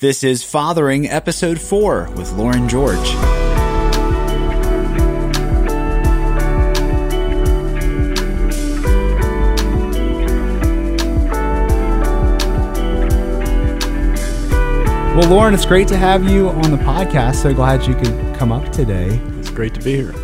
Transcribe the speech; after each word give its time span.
This 0.00 0.24
is 0.24 0.42
Fathering 0.42 1.06
Episode 1.10 1.60
4 1.60 2.12
with 2.16 2.32
Lauren 2.32 2.66
George. 2.70 2.96
Well, 15.14 15.28
Lauren, 15.28 15.52
it's 15.52 15.66
great 15.66 15.86
to 15.88 15.98
have 15.98 16.24
you 16.24 16.48
on 16.48 16.70
the 16.70 16.78
podcast. 16.78 17.42
So 17.42 17.52
glad 17.52 17.86
you 17.86 17.94
could 17.94 18.34
come 18.38 18.52
up 18.52 18.72
today. 18.72 19.20
It's 19.38 19.50
great 19.50 19.74
to 19.74 19.82
be 19.82 19.96
here. 19.96 20.14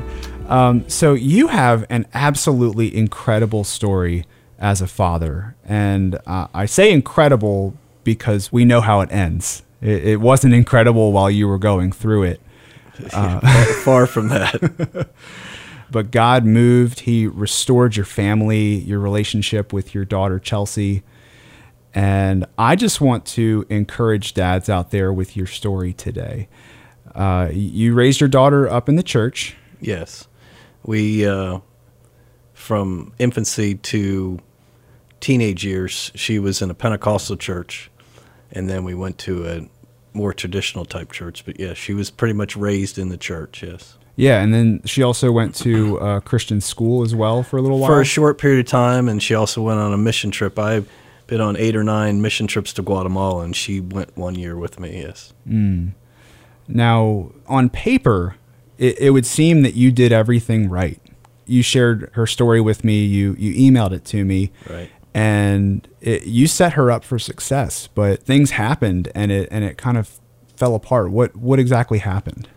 um, 0.48 0.88
so, 0.88 1.12
you 1.12 1.48
have 1.48 1.84
an 1.90 2.06
absolutely 2.14 2.96
incredible 2.96 3.64
story 3.64 4.24
as 4.58 4.80
a 4.80 4.86
father. 4.86 5.56
And 5.62 6.18
uh, 6.26 6.46
I 6.54 6.64
say 6.64 6.90
incredible 6.90 7.76
because 8.06 8.52
we 8.52 8.64
know 8.64 8.80
how 8.80 9.00
it 9.00 9.10
ends. 9.12 9.64
It, 9.82 10.04
it 10.04 10.20
wasn't 10.20 10.54
incredible 10.54 11.12
while 11.12 11.28
you 11.28 11.48
were 11.48 11.58
going 11.58 11.92
through 11.92 12.22
it. 12.22 12.40
Uh, 13.12 13.40
far, 13.40 13.64
far 13.74 14.06
from 14.06 14.28
that. 14.28 15.10
but 15.90 16.10
God 16.10 16.46
moved. 16.46 17.00
He 17.00 17.26
restored 17.26 17.94
your 17.94 18.06
family, 18.06 18.76
your 18.76 19.00
relationship 19.00 19.70
with 19.70 19.94
your 19.94 20.06
daughter, 20.06 20.38
Chelsea. 20.38 21.02
And 21.94 22.46
I 22.56 22.74
just 22.74 23.02
want 23.02 23.26
to 23.26 23.66
encourage 23.68 24.32
dads 24.32 24.70
out 24.70 24.92
there 24.92 25.12
with 25.12 25.36
your 25.36 25.46
story 25.46 25.92
today. 25.92 26.48
Uh, 27.14 27.50
you 27.52 27.92
raised 27.92 28.18
your 28.18 28.28
daughter 28.28 28.66
up 28.66 28.88
in 28.88 28.96
the 28.96 29.02
church. 29.02 29.56
Yes. 29.78 30.26
We, 30.82 31.26
uh, 31.26 31.60
from 32.54 33.12
infancy 33.18 33.74
to 33.74 34.38
teenage 35.20 35.66
years, 35.66 36.12
she 36.14 36.38
was 36.38 36.62
in 36.62 36.70
a 36.70 36.74
Pentecostal 36.74 37.36
church. 37.36 37.90
And 38.52 38.68
then 38.68 38.84
we 38.84 38.94
went 38.94 39.18
to 39.18 39.46
a 39.46 39.68
more 40.12 40.32
traditional 40.32 40.84
type 40.84 41.12
church. 41.12 41.44
But 41.44 41.60
yeah, 41.60 41.74
she 41.74 41.94
was 41.94 42.10
pretty 42.10 42.34
much 42.34 42.56
raised 42.56 42.98
in 42.98 43.08
the 43.08 43.16
church, 43.16 43.62
yes. 43.62 43.96
Yeah, 44.16 44.40
and 44.40 44.52
then 44.52 44.80
she 44.86 45.02
also 45.02 45.30
went 45.30 45.54
to 45.56 45.98
a 45.98 46.20
Christian 46.22 46.62
school 46.62 47.02
as 47.02 47.14
well 47.14 47.42
for 47.42 47.58
a 47.58 47.62
little 47.62 47.78
while. 47.78 47.90
For 47.90 48.00
a 48.00 48.04
short 48.04 48.38
period 48.38 48.60
of 48.60 48.70
time, 48.70 49.10
and 49.10 49.22
she 49.22 49.34
also 49.34 49.60
went 49.60 49.78
on 49.78 49.92
a 49.92 49.98
mission 49.98 50.30
trip. 50.30 50.58
I've 50.58 50.88
been 51.26 51.42
on 51.42 51.56
eight 51.58 51.76
or 51.76 51.84
nine 51.84 52.22
mission 52.22 52.46
trips 52.46 52.72
to 52.74 52.82
Guatemala, 52.82 53.44
and 53.44 53.54
she 53.54 53.78
went 53.80 54.16
one 54.16 54.34
year 54.34 54.56
with 54.56 54.80
me. 54.80 55.02
Yes. 55.02 55.34
Mm. 55.46 55.92
Now, 56.66 57.32
on 57.46 57.68
paper, 57.68 58.36
it, 58.78 58.98
it 58.98 59.10
would 59.10 59.26
seem 59.26 59.62
that 59.62 59.74
you 59.74 59.92
did 59.92 60.12
everything 60.12 60.70
right. 60.70 60.98
You 61.44 61.62
shared 61.62 62.10
her 62.14 62.26
story 62.26 62.60
with 62.60 62.84
me. 62.84 63.04
You 63.04 63.36
you 63.38 63.70
emailed 63.70 63.92
it 63.92 64.04
to 64.06 64.24
me. 64.24 64.50
Right. 64.68 64.90
And 65.16 65.88
it, 66.02 66.24
you 66.26 66.46
set 66.46 66.74
her 66.74 66.90
up 66.90 67.02
for 67.02 67.18
success, 67.18 67.88
but 67.94 68.22
things 68.22 68.50
happened, 68.50 69.10
and 69.14 69.32
it 69.32 69.48
and 69.50 69.64
it 69.64 69.78
kind 69.78 69.96
of 69.96 70.20
fell 70.56 70.74
apart. 70.74 71.10
What 71.10 71.34
what 71.34 71.58
exactly 71.58 71.98
happened? 72.00 72.48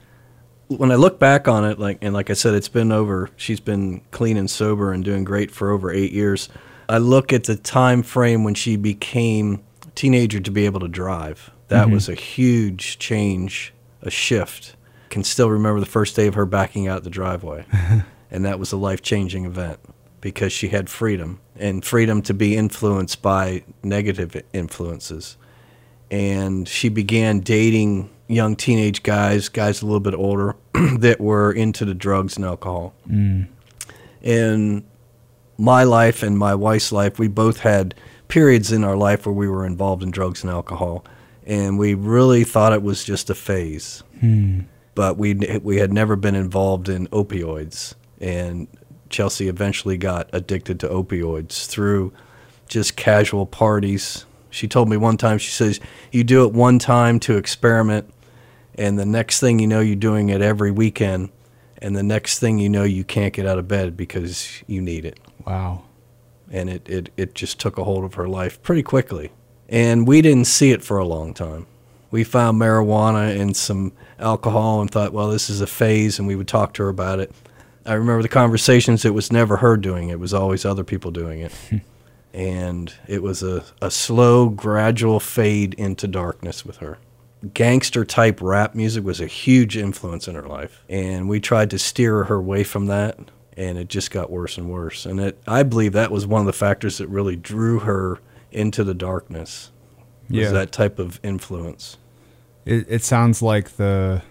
when 0.70 0.92
I 0.92 0.96
look 0.96 1.20
back 1.20 1.48
on 1.48 1.66
it, 1.66 1.80
like 1.80 1.98
and 2.02 2.14
like 2.14 2.30
I 2.30 2.34
said, 2.34 2.54
it's 2.54 2.70
been 2.70 2.92
over. 2.92 3.30
She's 3.36 3.60
been 3.60 4.02
clean 4.12 4.38
and 4.38 4.50
sober 4.50 4.94
and 4.94 5.04
doing 5.04 5.24
great 5.24 5.52
for 5.52 5.72
over 5.72 5.92
eight 5.92 6.12
years. 6.12 6.48
I 6.88 7.00
look 7.00 7.34
at 7.34 7.46
the 7.46 7.56
time 7.56 8.04
frame 8.04 8.44
when 8.44 8.54
she 8.54 8.76
became 8.76 9.64
a 9.86 9.92
teenager 9.92 10.40
to 10.40 10.52
be 10.52 10.66
able 10.66 10.80
to 10.82 10.88
drive. 10.88 11.52
That 11.68 11.86
mm-hmm. 11.86 11.94
was 11.94 12.10
a 12.10 12.16
huge 12.16 13.00
change, 13.00 13.74
a 14.02 14.10
shift. 14.10 14.76
Can 15.10 15.24
still 15.24 15.50
remember 15.50 15.80
the 15.80 15.88
first 15.88 16.16
day 16.16 16.28
of 16.28 16.36
her 16.36 16.46
backing 16.46 16.88
out 16.88 17.04
the 17.04 17.10
driveway. 17.10 17.66
and 18.32 18.46
that 18.46 18.60
was 18.60 18.72
a 18.72 18.78
life-changing 18.78 19.46
event 19.46 19.80
because 20.22 20.52
she 20.52 20.70
had 20.70 20.89
freedom 20.89 21.39
and 21.56 21.84
freedom 21.84 22.22
to 22.23 22.34
be 22.34 22.56
influenced 22.56 23.22
by 23.22 23.64
negative 23.84 24.42
influences. 24.53 25.38
And 26.12 26.67
she 26.67 26.89
began 26.89 27.39
dating 27.39 28.09
young 28.28 28.56
teenage 28.56 29.03
guys, 29.03 29.50
guys 29.50 29.81
a 29.81 29.86
little 29.86 30.00
bit 30.00 30.14
older, 30.14 30.56
that 31.00 31.20
were 31.20 31.52
into 31.52 31.86
the 31.86 31.94
drugs 31.94 32.38
and 32.38 32.45
alcohol. 32.45 32.94
Mm. 33.09 33.47
And 34.22 34.84
my 35.57 35.84
life 35.84 36.24
and 36.24 36.38
my 36.38 36.56
wife's 36.56 36.91
life, 36.91 37.19
we 37.19 37.28
both 37.28 37.59
had 37.59 37.94
periods 38.30 38.72
in 38.72 38.84
our 38.84 38.96
life 38.96 39.25
where 39.25 39.34
we 39.34 39.50
were 39.50 39.66
involved 39.66 40.01
in 40.01 40.12
drugs 40.12 40.44
and 40.44 40.51
alcohol, 40.51 41.03
and 41.46 41.78
we 41.78 41.94
really 41.94 42.44
thought 42.44 42.72
it 42.72 42.81
was 42.81 43.03
just 43.03 43.30
a 43.30 43.36
phase. 43.36 44.03
Hmm. 44.19 44.62
But 44.96 45.18
we 45.18 45.34
we 45.63 45.78
had 45.78 45.94
never 45.94 46.16
been 46.16 46.36
involved 46.36 46.90
in 46.90 47.07
opioids, 47.07 47.96
and 48.19 48.68
Chelsea 49.09 49.47
eventually 49.47 49.97
got 49.97 50.30
addicted 50.34 50.80
to 50.81 50.88
opioids 50.88 51.66
through 51.66 52.14
just 52.68 52.96
casual 52.96 53.46
parties. 53.46 54.25
She 54.50 54.68
told 54.68 54.90
me 54.90 54.97
one 54.97 55.18
time, 55.18 55.38
she 55.38 55.52
says, 55.52 55.80
"You 56.12 56.24
do 56.24 56.46
it 56.46 56.53
one 56.53 56.80
time 56.80 57.19
to 57.22 57.38
experiment, 57.38 58.12
and 58.75 58.98
the 58.98 59.06
next 59.06 59.40
thing 59.40 59.59
you 59.59 59.68
know, 59.68 59.80
you're 59.80 59.96
doing 59.96 60.30
it 60.30 60.42
every 60.42 60.72
weekend." 60.72 61.30
and 61.81 61.96
the 61.96 62.03
next 62.03 62.40
thing 62.40 62.59
you 62.59 62.69
know, 62.69 62.84
you 62.84 63.03
can't 63.03 63.34
get 63.34 63.46
out 63.46 63.58
of 63.58 63.68
bed 63.68 63.98
because 63.98 64.62
you 64.68 64.81
need 64.81 65.06
it. 65.06 65.19
Wow. 65.46 65.84
And 66.52 66.69
it, 66.69 66.88
it, 66.90 67.09
it 67.16 67.36
just 67.36 67.59
took 67.59 67.78
a 67.78 67.84
hold 67.84 68.03
of 68.03 68.16
her 68.16 68.28
life 68.28 68.62
pretty 68.62 68.84
quickly. 68.84 69.31
And 69.69 70.08
we 70.08 70.22
didn't 70.22 70.46
see 70.46 70.72
it 70.72 70.84
for 70.84 70.98
a 70.98 71.06
long 71.06 71.34
time. 71.34 71.68
We 72.12 72.24
found 72.24 72.59
marijuana 72.59 73.40
and 73.40 73.56
some 73.56 73.94
alcohol 74.18 74.81
and 74.81 74.90
thought, 74.90 75.14
well, 75.14 75.30
this 75.30 75.50
is 75.50 75.62
a 75.62 75.68
phase, 75.68 76.18
and 76.18 76.28
we 76.28 76.36
would 76.36 76.48
talk 76.48 76.74
to 76.74 76.84
her 76.84 76.90
about 76.90 77.19
it. 77.19 77.31
I 77.89 77.94
remember 77.94 78.22
the 78.22 78.29
conversations, 78.29 79.03
it 79.03 79.13
was 79.13 79.31
never 79.31 79.57
her 79.57 79.75
doing 79.77 80.09
it, 80.09 80.13
it 80.13 80.19
was 80.19 80.33
always 80.33 80.66
other 80.66 80.83
people 80.83 81.11
doing 81.11 81.41
it. 81.41 81.51
Hmm. 81.69 81.77
and 82.33 82.94
it 83.07 83.23
was 83.23 83.41
a, 83.41 83.66
a 83.81 83.89
slow, 83.89 84.50
gradual 84.50 85.19
fade 85.19 85.73
into 85.73 86.07
darkness 86.07 86.63
with 86.63 86.77
her 86.77 87.00
gangster 87.53 88.03
type 88.03 88.41
rap 88.41 88.75
music 88.75 89.03
was 89.03 89.22
a 89.22 89.27
huge 89.27 89.77
influence 89.77 90.27
in 90.27 90.35
her 90.35 90.47
life. 90.47 90.83
And 90.89 91.29
we 91.29 91.39
tried 91.39 91.69
to 91.72 91.79
steer 91.79 92.25
her 92.25 92.35
away 92.35 92.63
from 92.63 92.88
that 92.88 93.17
and 93.55 93.77
it 93.77 93.89
just 93.89 94.11
got 94.11 94.29
worse 94.29 94.57
and 94.57 94.69
worse. 94.69 95.06
And 95.06 95.19
it, 95.19 95.41
I 95.47 95.63
believe 95.63 95.94
that 95.94 96.11
was 96.11 96.25
one 96.25 96.41
of 96.41 96.47
the 96.47 96.53
factors 96.53 96.97
that 96.97 97.07
really 97.07 97.35
drew 97.35 97.79
her 97.79 98.19
into 98.51 98.83
the 98.83 98.94
darkness. 98.94 99.71
Yeah, 100.31 100.51
that 100.51 100.71
type 100.71 101.00
of 101.00 101.19
influence. 101.23 101.97
It, 102.63 102.85
it 102.88 103.03
sounds 103.03 103.41
like 103.41 103.77
the 103.77 104.21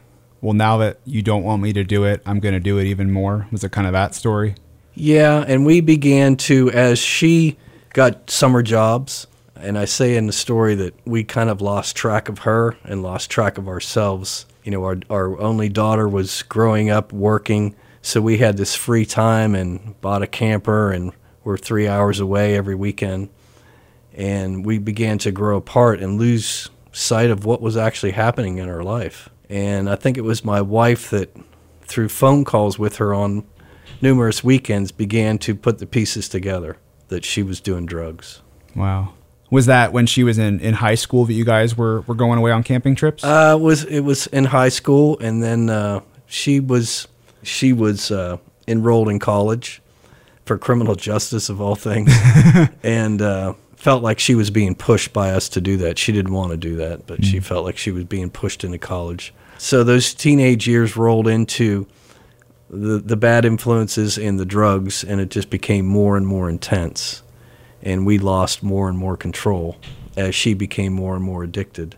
well. 0.40 0.54
Now 0.54 0.78
that 0.78 0.98
you 1.04 1.22
don't 1.22 1.42
want 1.42 1.62
me 1.62 1.72
to 1.72 1.84
do 1.84 2.04
it, 2.04 2.22
I'm 2.26 2.40
going 2.40 2.54
to 2.54 2.60
do 2.60 2.78
it 2.78 2.86
even 2.86 3.10
more. 3.10 3.46
Was 3.50 3.64
it 3.64 3.72
kind 3.72 3.86
of 3.86 3.92
that 3.92 4.14
story? 4.14 4.54
Yeah, 4.94 5.44
and 5.46 5.64
we 5.64 5.80
began 5.80 6.36
to 6.36 6.70
as 6.70 6.98
she 6.98 7.56
got 7.92 8.30
summer 8.30 8.62
jobs. 8.62 9.26
And 9.54 9.76
I 9.76 9.86
say 9.86 10.16
in 10.16 10.26
the 10.26 10.32
story 10.32 10.74
that 10.76 10.94
we 11.04 11.24
kind 11.24 11.50
of 11.50 11.60
lost 11.60 11.96
track 11.96 12.28
of 12.28 12.40
her 12.40 12.76
and 12.84 13.02
lost 13.02 13.30
track 13.30 13.58
of 13.58 13.68
ourselves. 13.68 14.46
You 14.62 14.72
know, 14.72 14.84
our, 14.84 14.98
our 15.10 15.40
only 15.40 15.68
daughter 15.68 16.08
was 16.08 16.42
growing 16.42 16.90
up, 16.90 17.12
working, 17.12 17.74
so 18.02 18.20
we 18.20 18.38
had 18.38 18.56
this 18.56 18.74
free 18.74 19.04
time 19.04 19.54
and 19.54 20.00
bought 20.00 20.22
a 20.22 20.26
camper 20.26 20.92
and 20.92 21.12
we're 21.44 21.56
three 21.56 21.88
hours 21.88 22.20
away 22.20 22.56
every 22.56 22.74
weekend. 22.74 23.30
And 24.14 24.64
we 24.64 24.78
began 24.78 25.18
to 25.18 25.30
grow 25.30 25.56
apart 25.56 26.00
and 26.00 26.18
lose 26.18 26.70
sight 26.92 27.30
of 27.30 27.44
what 27.44 27.60
was 27.60 27.76
actually 27.76 28.12
happening 28.12 28.58
in 28.58 28.68
our 28.68 28.82
life. 28.82 29.28
And 29.48 29.88
I 29.88 29.96
think 29.96 30.18
it 30.18 30.22
was 30.22 30.44
my 30.44 30.60
wife 30.60 31.10
that, 31.10 31.34
through 31.82 32.10
phone 32.10 32.44
calls 32.44 32.78
with 32.78 32.96
her 32.96 33.14
on 33.14 33.44
numerous 34.02 34.44
weekends, 34.44 34.92
began 34.92 35.38
to 35.38 35.54
put 35.54 35.78
the 35.78 35.86
pieces 35.86 36.28
together 36.28 36.76
that 37.08 37.24
she 37.24 37.42
was 37.42 37.60
doing 37.60 37.86
drugs. 37.86 38.42
Wow. 38.76 39.14
Was 39.50 39.66
that 39.66 39.92
when 39.92 40.06
she 40.06 40.24
was 40.24 40.38
in, 40.38 40.60
in 40.60 40.74
high 40.74 40.94
school 40.94 41.24
that 41.24 41.32
you 41.32 41.44
guys 41.44 41.76
were, 41.76 42.02
were 42.02 42.14
going 42.14 42.38
away 42.38 42.50
on 42.50 42.62
camping 42.62 42.94
trips? 42.94 43.24
Uh, 43.24 43.56
was 43.58 43.84
it 43.84 44.00
was 44.00 44.26
in 44.26 44.44
high 44.44 44.68
school, 44.68 45.18
and 45.20 45.42
then 45.42 45.70
uh, 45.70 46.00
she 46.26 46.60
was 46.60 47.08
she 47.42 47.72
was 47.72 48.10
uh, 48.10 48.36
enrolled 48.66 49.08
in 49.08 49.18
college 49.18 49.80
for 50.44 50.58
criminal 50.58 50.94
justice 50.94 51.48
of 51.48 51.62
all 51.62 51.74
things, 51.74 52.12
and 52.82 53.22
uh, 53.22 53.54
felt 53.78 54.02
like 54.02 54.18
she 54.18 54.34
was 54.34 54.50
being 54.50 54.74
pushed 54.74 55.12
by 55.12 55.30
us 55.30 55.48
to 55.50 55.60
do 55.60 55.76
that. 55.78 55.98
She 55.98 56.12
didn't 56.12 56.32
want 56.32 56.50
to 56.50 56.56
do 56.56 56.76
that, 56.76 57.06
but 57.06 57.20
mm. 57.20 57.24
she 57.24 57.40
felt 57.40 57.64
like 57.64 57.78
she 57.78 57.90
was 57.90 58.04
being 58.04 58.30
pushed 58.30 58.64
into 58.64 58.78
college. 58.78 59.32
So 59.56 59.84
those 59.84 60.14
teenage 60.14 60.66
years 60.66 60.96
rolled 60.96 61.28
into 61.28 61.86
the 62.70 62.98
the 62.98 63.16
bad 63.16 63.44
influences 63.44 64.18
and 64.18 64.38
the 64.38 64.44
drugs, 64.44 65.02
and 65.02 65.20
it 65.20 65.30
just 65.30 65.48
became 65.48 65.86
more 65.86 66.16
and 66.16 66.26
more 66.26 66.50
intense, 66.50 67.22
and 67.82 68.04
we 68.04 68.18
lost 68.18 68.62
more 68.62 68.88
and 68.88 68.98
more 68.98 69.16
control 69.16 69.76
as 70.16 70.34
she 70.34 70.54
became 70.54 70.92
more 70.92 71.14
and 71.14 71.24
more 71.24 71.42
addicted 71.42 71.96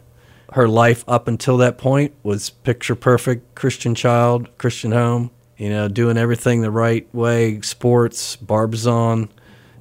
her 0.53 0.69
life 0.69 1.05
up 1.07 1.29
until 1.29 1.57
that 1.59 1.79
point 1.79 2.13
was 2.23 2.51
picture 2.51 2.95
perfect 2.95 3.55
Christian 3.55 3.95
child, 3.95 4.49
Christian 4.59 4.93
home, 4.93 5.31
you 5.57 5.69
know, 5.69 5.89
doing 5.89 6.17
everything 6.17 6.61
the 6.61 6.71
right 6.71 7.07
way, 7.15 7.61
sports, 7.61 8.37
Barbizon, 8.37 9.31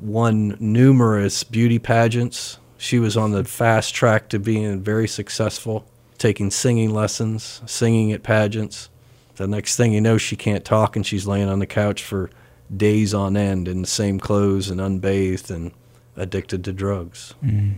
won 0.02 0.58
numerous 0.60 1.44
beauty 1.44 1.80
pageants. 1.80 2.58
She 2.78 3.00
was 3.00 3.18
on 3.18 3.32
the 3.32 3.44
fast 3.44 3.94
track 3.94 4.30
to 4.30 4.40
being 4.40 4.82
very 4.82 5.08
successful, 5.08 5.86
taking 6.18 6.52
singing 6.52 6.94
lessons, 6.94 7.62
singing 7.66 8.12
at 8.12 8.24
pageants. 8.24 8.90
The 9.36 9.48
next 9.48 9.76
thing 9.76 9.94
you 9.94 10.02
know, 10.02 10.18
she 10.18 10.36
can't 10.36 10.66
talk 10.66 10.96
and 10.96 11.06
she's 11.06 11.28
laying 11.28 11.50
on 11.50 11.60
the 11.60 11.68
couch 11.68 12.04
for 12.04 12.30
days 12.76 13.14
on 13.14 13.36
end 13.36 13.68
in 13.68 13.82
the 13.82 13.88
same 13.88 14.20
clothes 14.20 14.70
and 14.70 14.80
unbathed 14.80 15.50
and 15.50 15.72
addicted 16.16 16.64
to 16.66 16.74
drugs. 16.74 17.34
Mm. 17.44 17.76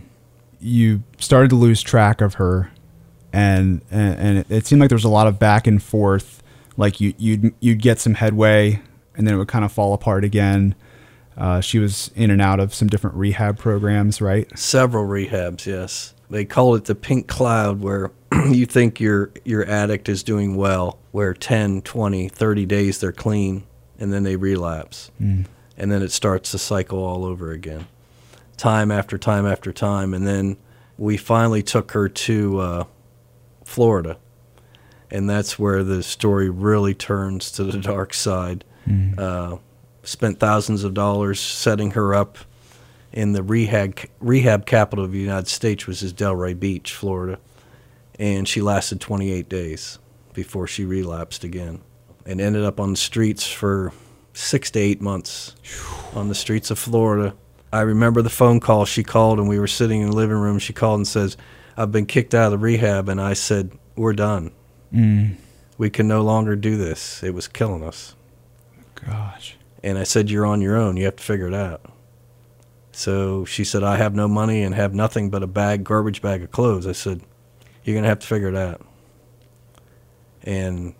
You 0.60 1.02
started 1.18 1.50
to 1.50 1.56
lose 1.56 1.82
track 1.82 2.20
of 2.20 2.34
her 2.34 2.70
and 3.32 3.80
and, 3.90 4.18
and 4.18 4.38
it, 4.38 4.50
it 4.50 4.66
seemed 4.66 4.80
like 4.80 4.90
there 4.90 4.96
was 4.96 5.04
a 5.04 5.08
lot 5.08 5.26
of 5.26 5.38
back 5.38 5.66
and 5.66 5.82
forth. 5.82 6.42
Like 6.76 7.00
you 7.00 7.14
you'd 7.18 7.54
you'd 7.60 7.80
get 7.80 7.98
some 7.98 8.14
headway, 8.14 8.80
and 9.16 9.26
then 9.26 9.34
it 9.34 9.38
would 9.38 9.48
kind 9.48 9.64
of 9.64 9.72
fall 9.72 9.94
apart 9.94 10.24
again. 10.24 10.74
Uh, 11.36 11.60
she 11.60 11.78
was 11.78 12.10
in 12.14 12.30
and 12.30 12.42
out 12.42 12.60
of 12.60 12.74
some 12.74 12.88
different 12.88 13.16
rehab 13.16 13.58
programs, 13.58 14.20
right? 14.20 14.56
Several 14.58 15.06
rehabs, 15.06 15.66
yes. 15.66 16.14
They 16.30 16.44
call 16.44 16.74
it 16.74 16.84
the 16.86 16.94
pink 16.94 17.26
cloud 17.26 17.80
where 17.80 18.12
you 18.50 18.66
think 18.66 19.00
your 19.00 19.30
your 19.44 19.68
addict 19.68 20.08
is 20.08 20.22
doing 20.22 20.56
well, 20.56 20.98
where 21.10 21.34
10, 21.34 21.82
20, 21.82 22.28
30 22.28 22.66
days 22.66 23.00
they're 23.00 23.12
clean 23.12 23.64
and 23.98 24.12
then 24.12 24.22
they 24.22 24.36
relapse. 24.36 25.10
Mm. 25.20 25.46
And 25.76 25.92
then 25.92 26.02
it 26.02 26.12
starts 26.12 26.52
the 26.52 26.58
cycle 26.58 26.98
all 26.98 27.24
over 27.24 27.50
again. 27.50 27.86
Time 28.56 28.90
after 28.90 29.18
time 29.18 29.46
after 29.46 29.72
time 29.72 30.14
and 30.14 30.26
then 30.26 30.56
we 30.98 31.16
finally 31.16 31.62
took 31.62 31.92
her 31.92 32.08
to 32.08 32.58
uh, 32.60 32.84
Florida. 33.64 34.18
And 35.10 35.28
that's 35.28 35.58
where 35.58 35.82
the 35.82 36.02
story 36.02 36.48
really 36.48 36.94
turns 36.94 37.50
to 37.52 37.64
the 37.64 37.78
dark 37.78 38.14
side. 38.14 38.64
Mm. 38.88 39.18
Uh, 39.18 39.58
spent 40.02 40.40
thousands 40.40 40.84
of 40.84 40.94
dollars 40.94 41.40
setting 41.40 41.92
her 41.92 42.14
up 42.14 42.38
in 43.12 43.32
the 43.32 43.42
rehab 43.42 43.98
rehab 44.20 44.66
capital 44.66 45.04
of 45.04 45.12
the 45.12 45.18
United 45.18 45.48
States, 45.48 45.86
which 45.86 46.02
is 46.02 46.12
Delray 46.12 46.58
Beach, 46.58 46.92
Florida, 46.92 47.38
and 48.18 48.48
she 48.48 48.60
lasted 48.60 49.00
28 49.00 49.48
days 49.48 49.98
before 50.32 50.66
she 50.66 50.84
relapsed 50.84 51.44
again, 51.44 51.80
and 52.24 52.40
ended 52.40 52.64
up 52.64 52.80
on 52.80 52.92
the 52.92 52.96
streets 52.96 53.46
for 53.46 53.92
six 54.32 54.70
to 54.70 54.80
eight 54.80 55.00
months 55.00 55.54
on 56.14 56.28
the 56.28 56.34
streets 56.34 56.70
of 56.70 56.78
Florida. 56.78 57.34
I 57.72 57.82
remember 57.82 58.22
the 58.22 58.30
phone 58.30 58.60
call 58.60 58.84
she 58.84 59.02
called, 59.02 59.38
and 59.38 59.48
we 59.48 59.58
were 59.58 59.66
sitting 59.66 60.02
in 60.02 60.10
the 60.10 60.16
living 60.16 60.36
room. 60.36 60.58
She 60.58 60.72
called 60.72 61.00
and 61.00 61.08
says, 61.08 61.36
"I've 61.76 61.92
been 61.92 62.06
kicked 62.06 62.34
out 62.34 62.46
of 62.46 62.52
the 62.52 62.58
rehab," 62.58 63.08
and 63.08 63.20
I 63.20 63.34
said, 63.34 63.72
"We're 63.96 64.12
done. 64.14 64.52
Mm. 64.92 65.36
We 65.78 65.90
can 65.90 66.06
no 66.08 66.22
longer 66.22 66.56
do 66.56 66.76
this. 66.76 67.22
It 67.22 67.34
was 67.34 67.48
killing 67.48 67.82
us." 67.82 68.14
Gosh. 68.94 69.56
And 69.82 69.98
I 69.98 70.04
said, 70.04 70.30
You're 70.30 70.46
on 70.46 70.60
your 70.60 70.76
own. 70.76 70.96
You 70.96 71.04
have 71.06 71.16
to 71.16 71.22
figure 71.22 71.48
it 71.48 71.54
out. 71.54 71.82
So 72.92 73.44
she 73.44 73.64
said, 73.64 73.82
I 73.82 73.96
have 73.96 74.14
no 74.14 74.28
money 74.28 74.62
and 74.62 74.74
have 74.74 74.94
nothing 74.94 75.30
but 75.30 75.42
a 75.42 75.46
bag, 75.46 75.82
garbage 75.82 76.20
bag 76.20 76.42
of 76.42 76.50
clothes. 76.50 76.86
I 76.86 76.92
said, 76.92 77.22
You're 77.84 77.94
going 77.94 78.04
to 78.04 78.08
have 78.08 78.20
to 78.20 78.26
figure 78.26 78.48
it 78.48 78.56
out. 78.56 78.84
And 80.42 80.94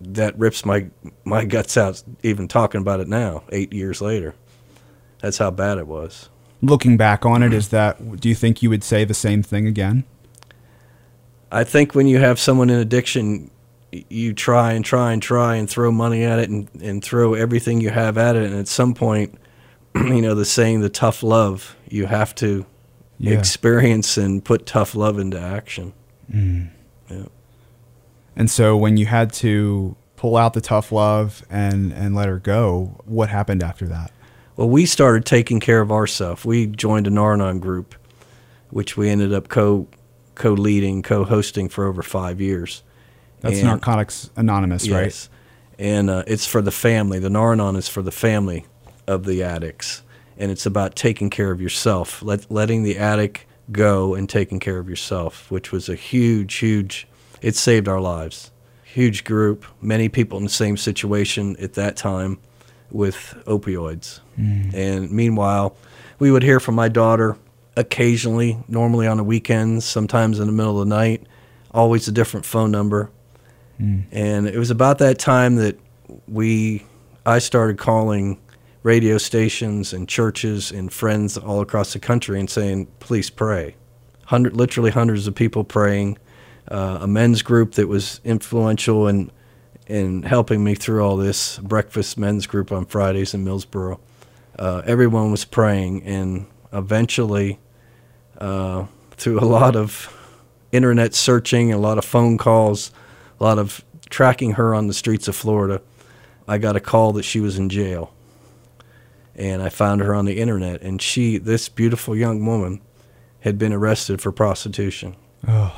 that 0.00 0.38
rips 0.38 0.64
my, 0.64 0.88
my 1.24 1.44
guts 1.44 1.76
out 1.76 2.02
even 2.22 2.48
talking 2.48 2.80
about 2.80 3.00
it 3.00 3.08
now, 3.08 3.44
eight 3.50 3.72
years 3.72 4.00
later. 4.00 4.34
That's 5.20 5.38
how 5.38 5.50
bad 5.50 5.78
it 5.78 5.86
was. 5.86 6.28
Looking 6.60 6.96
back 6.96 7.24
on 7.24 7.42
it, 7.42 7.52
is 7.52 7.68
that, 7.68 8.20
do 8.20 8.28
you 8.28 8.34
think 8.34 8.62
you 8.62 8.70
would 8.70 8.84
say 8.84 9.04
the 9.04 9.14
same 9.14 9.42
thing 9.42 9.66
again? 9.66 10.04
I 11.50 11.64
think 11.64 11.94
when 11.94 12.06
you 12.06 12.18
have 12.18 12.38
someone 12.38 12.68
in 12.68 12.78
addiction, 12.78 13.50
you 14.10 14.32
try 14.34 14.72
and 14.72 14.84
try 14.84 15.12
and 15.12 15.22
try 15.22 15.56
and 15.56 15.68
throw 15.68 15.90
money 15.90 16.24
at 16.24 16.38
it 16.38 16.48
and, 16.50 16.68
and 16.82 17.02
throw 17.04 17.34
everything 17.34 17.80
you 17.80 17.90
have 17.90 18.18
at 18.18 18.36
it. 18.36 18.44
And 18.44 18.54
at 18.58 18.68
some 18.68 18.94
point, 18.94 19.38
you 19.94 20.20
know, 20.20 20.34
the 20.34 20.44
saying, 20.44 20.80
the 20.80 20.88
tough 20.88 21.22
love, 21.22 21.76
you 21.88 22.06
have 22.06 22.34
to 22.36 22.66
Yeah. 23.18 23.38
experience 23.38 24.16
and 24.16 24.44
put 24.44 24.66
tough 24.66 24.94
love 24.94 25.18
into 25.18 25.38
action. 25.40 25.92
Mm. 26.32 26.70
Yeah. 27.10 27.24
And 28.36 28.50
so 28.50 28.76
when 28.76 28.96
you 28.96 29.06
had 29.06 29.32
to 29.34 29.94
pull 30.16 30.36
out 30.36 30.54
the 30.54 30.60
tough 30.60 30.90
love 30.90 31.44
and, 31.50 31.92
and 31.92 32.14
let 32.14 32.28
her 32.28 32.38
go, 32.38 33.00
what 33.04 33.28
happened 33.28 33.62
after 33.62 33.86
that? 33.88 34.10
Well, 34.56 34.68
we 34.68 34.86
started 34.86 35.24
taking 35.24 35.60
care 35.60 35.80
of 35.80 35.90
ourselves. 35.92 36.44
We 36.44 36.66
joined 36.66 37.06
an 37.06 37.14
Nar-Anon 37.14 37.58
group, 37.60 37.94
which 38.70 38.96
we 38.96 39.08
ended 39.10 39.32
up 39.32 39.48
co 39.48 39.86
co 40.34 40.52
leading, 40.52 41.02
co 41.02 41.24
hosting 41.24 41.68
for 41.68 41.86
over 41.86 42.02
five 42.02 42.40
years. 42.40 42.82
That's 43.44 43.58
And- 43.58 43.68
Narcotics 43.68 44.30
Anonymous, 44.36 44.88
right? 44.88 45.04
Yes. 45.04 45.28
And 45.78 46.08
uh, 46.08 46.24
it's 46.26 46.46
for 46.46 46.62
the 46.62 46.70
family. 46.70 47.18
The 47.18 47.28
Nar-Anon 47.28 47.76
is 47.76 47.88
for 47.88 48.00
the 48.00 48.10
family 48.10 48.64
of 49.06 49.26
the 49.26 49.42
addicts. 49.42 50.02
And 50.38 50.50
it's 50.50 50.66
about 50.66 50.96
taking 50.96 51.30
care 51.30 51.50
of 51.50 51.60
yourself, 51.60 52.22
let, 52.22 52.50
letting 52.50 52.82
the 52.84 52.96
addict 52.96 53.44
go 53.70 54.14
and 54.14 54.28
taking 54.28 54.60
care 54.60 54.78
of 54.78 54.88
yourself, 54.88 55.50
which 55.50 55.72
was 55.72 55.88
a 55.88 55.94
huge, 55.94 56.54
huge, 56.54 57.06
it 57.42 57.54
saved 57.54 57.86
our 57.86 58.00
lives. 58.00 58.50
Huge 58.84 59.24
group, 59.24 59.64
many 59.82 60.08
people 60.08 60.38
in 60.38 60.44
the 60.44 60.50
same 60.50 60.76
situation 60.76 61.56
at 61.60 61.74
that 61.74 61.96
time 61.96 62.38
with 62.90 63.34
opioids. 63.46 64.20
And 64.36 65.10
meanwhile, 65.10 65.76
we 66.18 66.30
would 66.30 66.42
hear 66.42 66.60
from 66.60 66.76
my 66.76 66.88
daughter 66.88 67.36
occasionally, 67.76 68.58
normally 68.68 69.06
on 69.06 69.16
the 69.18 69.24
weekends, 69.24 69.84
sometimes 69.84 70.40
in 70.40 70.46
the 70.46 70.52
middle 70.52 70.80
of 70.80 70.88
the 70.88 70.94
night, 70.94 71.26
always 71.72 72.06
a 72.08 72.12
different 72.12 72.46
phone 72.46 72.70
number. 72.70 73.10
And 74.12 74.46
it 74.46 74.56
was 74.56 74.70
about 74.70 74.98
that 74.98 75.18
time 75.18 75.56
that 75.56 75.78
we, 76.28 76.86
I 77.26 77.38
started 77.38 77.78
calling 77.78 78.40
radio 78.82 79.18
stations 79.18 79.92
and 79.92 80.08
churches 80.08 80.70
and 80.70 80.92
friends 80.92 81.36
all 81.36 81.60
across 81.60 81.92
the 81.92 81.98
country 81.98 82.38
and 82.38 82.48
saying, 82.48 82.86
please 83.00 83.30
pray. 83.30 83.74
Hundred, 84.26 84.54
literally 84.54 84.90
hundreds 84.90 85.26
of 85.26 85.34
people 85.34 85.64
praying. 85.64 86.18
Uh, 86.68 86.98
a 87.02 87.06
men's 87.06 87.42
group 87.42 87.72
that 87.72 87.88
was 87.88 88.20
influential 88.24 89.06
in 89.08 89.30
in 89.86 90.22
helping 90.22 90.64
me 90.64 90.74
through 90.74 91.04
all 91.04 91.16
this. 91.16 91.58
Breakfast 91.58 92.16
men's 92.16 92.46
group 92.46 92.72
on 92.72 92.86
Fridays 92.86 93.34
in 93.34 93.44
Millsboro. 93.44 94.00
Uh, 94.58 94.82
everyone 94.86 95.30
was 95.30 95.44
praying, 95.44 96.02
and 96.04 96.46
eventually, 96.72 97.58
uh, 98.38 98.86
through 99.12 99.40
a 99.40 99.44
lot 99.44 99.76
of 99.76 100.10
internet 100.72 101.14
searching, 101.14 101.72
a 101.72 101.78
lot 101.78 101.98
of 101.98 102.04
phone 102.04 102.38
calls, 102.38 102.92
a 103.40 103.44
lot 103.44 103.58
of 103.58 103.84
tracking 104.10 104.52
her 104.52 104.74
on 104.74 104.86
the 104.86 104.94
streets 104.94 105.28
of 105.28 105.36
Florida, 105.36 105.80
I 106.46 106.58
got 106.58 106.76
a 106.76 106.80
call 106.80 107.12
that 107.14 107.22
she 107.24 107.40
was 107.40 107.58
in 107.58 107.68
jail. 107.68 108.12
And 109.36 109.62
I 109.62 109.68
found 109.68 110.00
her 110.00 110.14
on 110.14 110.26
the 110.26 110.38
internet, 110.40 110.82
and 110.82 111.02
she, 111.02 111.38
this 111.38 111.68
beautiful 111.68 112.14
young 112.14 112.44
woman, 112.46 112.80
had 113.40 113.58
been 113.58 113.72
arrested 113.72 114.20
for 114.22 114.30
prostitution. 114.30 115.16
Oh, 115.48 115.74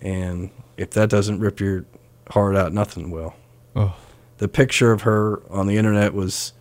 And 0.00 0.50
if 0.76 0.90
that 0.90 1.10
doesn't 1.10 1.40
rip 1.40 1.58
your 1.58 1.84
heart 2.30 2.54
out, 2.56 2.72
nothing 2.72 3.10
will. 3.10 3.34
oh, 3.74 3.96
The 4.38 4.46
picture 4.48 4.92
of 4.92 5.02
her 5.02 5.42
on 5.50 5.66
the 5.66 5.76
internet 5.76 6.14
was 6.14 6.52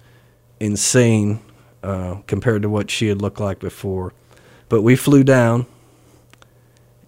insane 0.60 1.42
uh, 1.84 2.16
compared 2.26 2.64
to 2.64 2.70
what 2.70 2.90
she 2.90 3.08
had 3.08 3.22
looked 3.22 3.40
like 3.40 3.60
before. 3.60 4.14
But 4.68 4.82
we 4.82 4.96
flew 4.96 5.24
down 5.24 5.68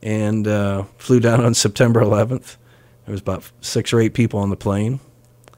and 0.03 0.47
uh, 0.47 0.83
flew 0.97 1.19
down 1.19 1.43
on 1.43 1.53
September 1.55 2.01
11th. 2.01 2.57
There 3.07 3.14
was 3.14 3.21
about 3.21 3.49
six 3.61 3.94
or 3.94 4.02
eight 4.02 4.14
people 4.14 4.42
on 4.42 4.49
the 4.49 4.57
plane 4.57 4.99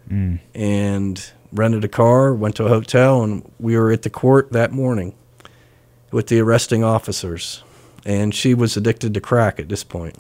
mm. 0.08 0.40
and 0.54 1.32
rented 1.52 1.84
a 1.84 1.88
car, 1.88 2.32
went 2.32 2.56
to 2.58 2.66
a 2.66 2.70
hotel, 2.70 3.24
and 3.24 3.52
we 3.60 3.76
were 3.76 3.92
at 3.92 4.04
the 4.04 4.10
court 4.12 4.52
that 4.52 4.72
morning 4.72 5.16
with 6.12 6.28
the 6.28 6.40
arresting 6.40 6.84
officers. 6.84 7.64
And 8.06 8.36
she 8.36 8.54
was 8.54 8.78
addicted 8.78 9.16
to 9.16 9.20
crack 9.20 9.60
at 9.60 9.68
this 9.68 9.84
point. 9.84 10.16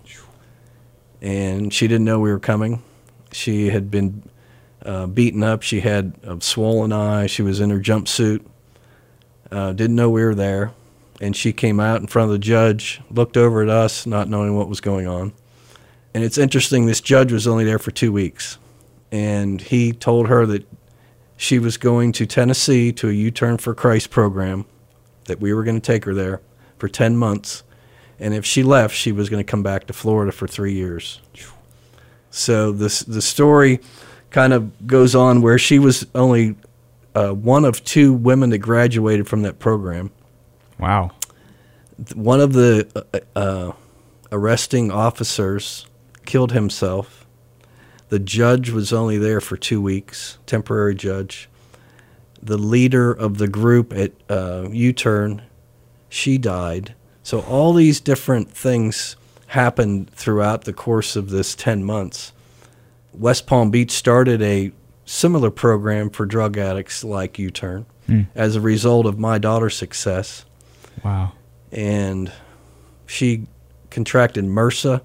And 1.21 1.71
she 1.71 1.87
didn't 1.87 2.05
know 2.05 2.19
we 2.19 2.31
were 2.31 2.39
coming. 2.39 2.81
She 3.31 3.69
had 3.69 3.91
been 3.91 4.23
uh, 4.83 5.05
beaten 5.05 5.43
up. 5.43 5.61
She 5.61 5.81
had 5.81 6.15
a 6.23 6.41
swollen 6.41 6.91
eye. 6.91 7.27
She 7.27 7.43
was 7.43 7.59
in 7.59 7.69
her 7.69 7.79
jumpsuit. 7.79 8.43
Uh, 9.51 9.73
didn't 9.73 9.95
know 9.95 10.09
we 10.09 10.23
were 10.23 10.33
there. 10.33 10.71
And 11.21 11.35
she 11.35 11.53
came 11.53 11.79
out 11.79 12.01
in 12.01 12.07
front 12.07 12.25
of 12.25 12.31
the 12.31 12.39
judge, 12.39 13.01
looked 13.11 13.37
over 13.37 13.61
at 13.61 13.69
us, 13.69 14.07
not 14.07 14.29
knowing 14.29 14.55
what 14.55 14.67
was 14.67 14.81
going 14.81 15.05
on. 15.05 15.33
And 16.13 16.23
it's 16.23 16.37
interesting, 16.37 16.85
this 16.85 17.01
judge 17.01 17.31
was 17.31 17.47
only 17.47 17.65
there 17.65 17.79
for 17.79 17.91
two 17.91 18.11
weeks. 18.11 18.57
And 19.11 19.61
he 19.61 19.91
told 19.91 20.27
her 20.27 20.45
that 20.47 20.67
she 21.37 21.59
was 21.59 21.77
going 21.77 22.11
to 22.13 22.25
Tennessee 22.25 22.91
to 22.93 23.09
a 23.09 23.11
U 23.11 23.31
Turn 23.31 23.57
for 23.57 23.73
Christ 23.73 24.09
program, 24.09 24.65
that 25.25 25.39
we 25.39 25.53
were 25.53 25.63
going 25.63 25.79
to 25.79 25.85
take 25.85 26.05
her 26.05 26.13
there 26.13 26.41
for 26.77 26.87
10 26.87 27.15
months. 27.17 27.63
And 28.19 28.33
if 28.33 28.45
she 28.45 28.63
left, 28.63 28.93
she 28.95 29.11
was 29.11 29.29
going 29.29 29.43
to 29.43 29.49
come 29.49 29.63
back 29.63 29.87
to 29.87 29.93
Florida 29.93 30.31
for 30.31 30.47
three 30.47 30.73
years. 30.73 31.21
So 32.31 32.71
this, 32.71 32.99
the 32.99 33.21
story 33.21 33.79
kind 34.29 34.53
of 34.53 34.85
goes 34.85 35.15
on 35.15 35.41
where 35.41 35.57
she 35.57 35.79
was 35.79 36.05
only 36.13 36.55
uh, 37.15 37.31
one 37.31 37.65
of 37.65 37.83
two 37.83 38.13
women 38.13 38.49
that 38.51 38.59
graduated 38.59 39.27
from 39.27 39.41
that 39.43 39.57
program 39.57 40.11
Wow. 40.77 41.11
one 42.13 42.39
of 42.39 42.53
the 42.53 42.87
uh, 43.13 43.39
uh, 43.39 43.71
arresting 44.31 44.91
officers 44.91 45.87
killed 46.29 46.51
himself. 46.51 47.25
The 48.09 48.19
judge 48.19 48.69
was 48.69 48.93
only 48.93 49.17
there 49.17 49.41
for 49.41 49.57
two 49.57 49.81
weeks, 49.81 50.37
temporary 50.45 50.93
judge. 50.95 51.49
The 52.41 52.57
leader 52.57 53.11
of 53.11 53.39
the 53.39 53.47
group 53.47 53.91
at 53.93 54.11
uh, 54.29 54.69
U 54.71 54.93
Turn, 54.93 55.41
she 56.07 56.37
died. 56.37 56.93
So 57.23 57.41
all 57.41 57.73
these 57.73 57.99
different 57.99 58.51
things 58.51 59.15
happened 59.47 60.09
throughout 60.11 60.63
the 60.65 60.73
course 60.73 61.15
of 61.15 61.31
this 61.31 61.55
10 61.55 61.83
months. 61.83 62.31
West 63.11 63.47
Palm 63.47 63.71
Beach 63.71 63.91
started 63.91 64.41
a 64.43 64.71
similar 65.05 65.49
program 65.49 66.11
for 66.11 66.25
drug 66.27 66.57
addicts 66.57 67.03
like 67.03 67.39
U 67.39 67.49
Turn 67.49 67.85
Hmm. 68.05 68.21
as 68.35 68.55
a 68.55 68.61
result 68.61 69.05
of 69.07 69.17
my 69.19 69.37
daughter's 69.39 69.75
success 69.75 70.45
Wow. 71.03 71.31
and 71.71 72.31
she 73.07 73.47
contracted 73.91 74.45
MRSA 74.45 75.01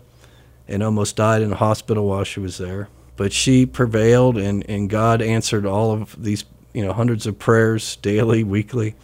and 0.68 0.82
almost 0.82 1.16
died 1.16 1.42
in 1.42 1.52
a 1.52 1.56
hospital 1.56 2.08
while 2.08 2.24
she 2.24 2.40
was 2.40 2.58
there. 2.58 2.88
But 3.16 3.32
she 3.32 3.64
prevailed, 3.66 4.36
and, 4.36 4.68
and 4.68 4.90
God 4.90 5.22
answered 5.22 5.66
all 5.66 5.92
of 5.92 6.20
these, 6.20 6.44
you 6.72 6.84
know, 6.84 6.92
hundreds 6.92 7.26
of 7.26 7.38
prayers 7.38 7.96
daily, 7.96 8.42
weekly. 8.42 8.96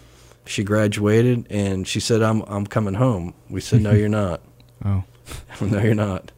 She 0.47 0.65
graduated, 0.65 1.47
and 1.51 1.87
she 1.87 2.01
said, 2.01 2.23
"I'm 2.23 2.43
I'm 2.43 2.67
coming 2.67 2.95
home." 2.95 3.35
We 3.49 3.61
said, 3.61 3.83
"No, 3.83 3.93
you're 4.01 4.09
not. 4.09 4.41
Oh, 4.85 5.05
no, 5.61 5.81
you're 5.81 5.95
not. 5.95 6.33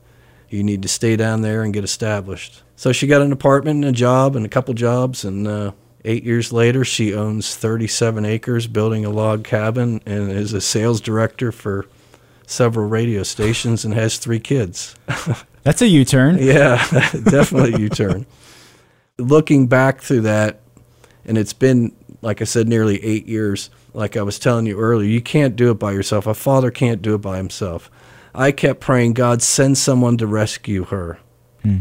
You 0.51 0.63
need 0.63 0.83
to 0.83 0.89
stay 0.89 1.17
down 1.17 1.41
there 1.41 1.63
and 1.63 1.73
get 1.73 1.85
established." 1.85 2.63
So 2.77 2.93
she 2.93 3.07
got 3.07 3.23
an 3.23 3.33
apartment 3.33 3.85
and 3.85 3.95
a 3.95 3.97
job 3.97 4.37
and 4.37 4.45
a 4.45 4.51
couple 4.51 4.75
jobs, 4.75 5.25
and 5.25 5.47
uh, 5.47 5.73
eight 6.05 6.25
years 6.25 6.53
later, 6.53 6.85
she 6.85 7.15
owns 7.15 7.55
37 7.55 8.27
acres, 8.27 8.67
building 8.67 9.05
a 9.05 9.11
log 9.11 9.45
cabin, 9.45 10.03
and 10.05 10.31
is 10.31 10.53
a 10.53 10.61
sales 10.61 11.01
director 11.01 11.53
for 11.53 11.87
several 12.47 12.87
radio 12.89 13.23
stations 13.23 13.85
and 13.85 13.95
has 13.95 14.19
three 14.19 14.41
kids. 14.41 14.95
that's 15.63 15.83
a 15.83 15.87
U-turn. 15.87 16.39
yeah, 16.41 16.77
definitely 17.25 17.81
U 17.81 17.89
turn. 17.89 18.27
Looking 19.19 19.67
back 19.67 20.01
through 20.01 20.23
that, 20.23 20.61
and 21.25 21.39
it's 21.39 21.53
been, 21.53 21.95
like 22.21 22.41
I 22.41 22.45
said, 22.45 22.69
nearly 22.69 23.03
eight 23.05 23.27
years. 23.27 23.71
Like 23.95 24.17
I 24.17 24.23
was 24.23 24.39
telling 24.39 24.67
you 24.67 24.79
earlier, 24.79 25.09
you 25.09 25.21
can't 25.21 25.55
do 25.55 25.71
it 25.71 25.79
by 25.79 25.93
yourself. 25.93 26.27
A 26.27 26.35
father 26.35 26.71
can't 26.71 27.03
do 27.03 27.15
it 27.15 27.19
by 27.19 27.37
himself. 27.37 27.91
I 28.35 28.51
kept 28.53 28.81
praying, 28.81 29.13
God, 29.13 29.43
send 29.43 29.77
someone 29.77 30.17
to 30.17 30.27
rescue 30.27 30.85
her. 30.85 31.19
Hmm. 31.63 31.81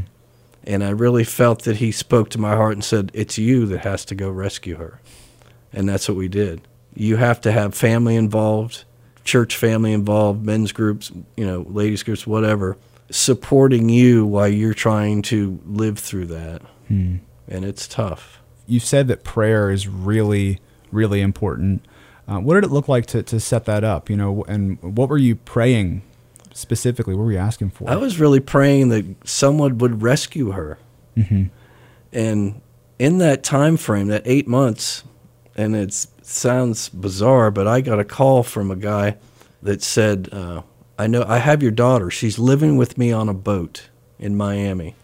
And 0.64 0.84
I 0.84 0.90
really 0.90 1.24
felt 1.24 1.64
that 1.64 1.78
he 1.78 1.92
spoke 1.92 2.30
to 2.32 2.40
my 2.40 2.56
heart 2.56 2.74
and 2.74 2.84
said, 2.84 3.12
It's 3.14 3.38
you 3.38 3.66
that 3.68 3.80
has 3.80 4.06
to 4.06 4.16
go 4.16 4.30
rescue 4.30 4.76
her. 4.76 5.00
And 5.74 5.88
that's 5.88 6.08
what 6.08 6.18
we 6.18 6.28
did. 6.28 6.62
You 6.94 7.16
have 7.16 7.40
to 7.42 7.52
have 7.52 7.74
family 7.74 8.16
involved, 8.16 8.84
church 9.24 9.56
family 9.56 9.94
involved, 9.94 10.46
men's 10.46 10.72
groups, 10.72 11.12
you 11.38 11.46
know, 11.46 11.66
ladies 11.70 12.04
groups, 12.04 12.26
whatever, 12.26 12.78
supporting 13.10 13.90
you 13.90 14.26
while 14.26 14.48
you're 14.48 14.74
trying 14.74 15.22
to 15.22 15.60
live 15.66 16.00
through 16.00 16.26
that. 16.28 16.62
And 17.48 17.66
it's 17.66 17.88
tough. 17.88 18.42
You 18.68 18.80
said 18.80 19.08
that 19.08 19.24
prayer 19.24 19.72
is 19.72 19.88
really, 19.88 20.60
really 20.92 21.22
important. 21.22 21.86
Uh, 22.28 22.40
what 22.40 22.56
did 22.56 22.64
it 22.64 22.72
look 22.72 22.88
like 22.88 23.06
to, 23.08 23.24
to 23.24 23.40
set 23.40 23.66
that 23.66 23.84
up? 23.84 24.10
You 24.10 24.18
know, 24.18 24.44
and 24.48 24.82
what 24.82 25.10
were 25.10 25.18
you 25.18 25.36
praying 25.36 26.02
specifically? 26.54 27.14
What 27.16 27.24
were 27.24 27.32
you 27.32 27.38
asking 27.38 27.72
for? 27.72 27.90
I 27.90 27.96
was 27.96 28.20
really 28.20 28.40
praying 28.40 28.90
that 28.90 29.06
someone 29.28 29.78
would 29.80 30.02
rescue 30.02 30.52
her. 30.52 30.78
And 32.14 32.62
in 33.00 33.18
that 33.20 33.44
time 33.44 33.78
frame, 33.78 34.08
that 34.08 34.24
eight 34.26 34.48
months, 34.48 35.04
and 35.56 35.76
it 35.76 36.08
sounds 36.32 36.90
bizarre, 36.90 37.52
but 37.52 37.68
I 37.68 37.82
got 37.82 38.00
a 38.00 38.04
call 38.04 38.44
from 38.44 38.72
a 38.72 38.76
guy 38.76 39.18
that 39.62 39.82
said, 39.82 40.30
uh, 40.32 40.62
"I 40.98 41.08
know 41.08 41.24
I 41.28 41.38
have 41.38 41.62
your 41.62 41.72
daughter. 41.72 42.10
She's 42.10 42.40
living 42.40 42.78
with 42.78 42.98
me 42.98 43.12
on 43.12 43.30
a 43.30 43.34
boat 43.34 43.90
in 44.20 44.36
Miami." 44.36 44.96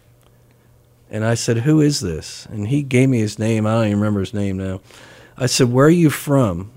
And 1.10 1.24
I 1.24 1.34
said, 1.34 1.58
"Who 1.58 1.80
is 1.80 2.00
this?" 2.00 2.46
And 2.50 2.68
he 2.68 2.82
gave 2.82 3.08
me 3.08 3.18
his 3.18 3.38
name. 3.38 3.66
I 3.66 3.74
don't 3.74 3.86
even 3.86 3.98
remember 3.98 4.20
his 4.20 4.34
name 4.34 4.56
now. 4.58 4.80
I 5.36 5.46
said, 5.46 5.72
"Where 5.72 5.86
are 5.86 5.90
you 5.90 6.10
from?" 6.10 6.70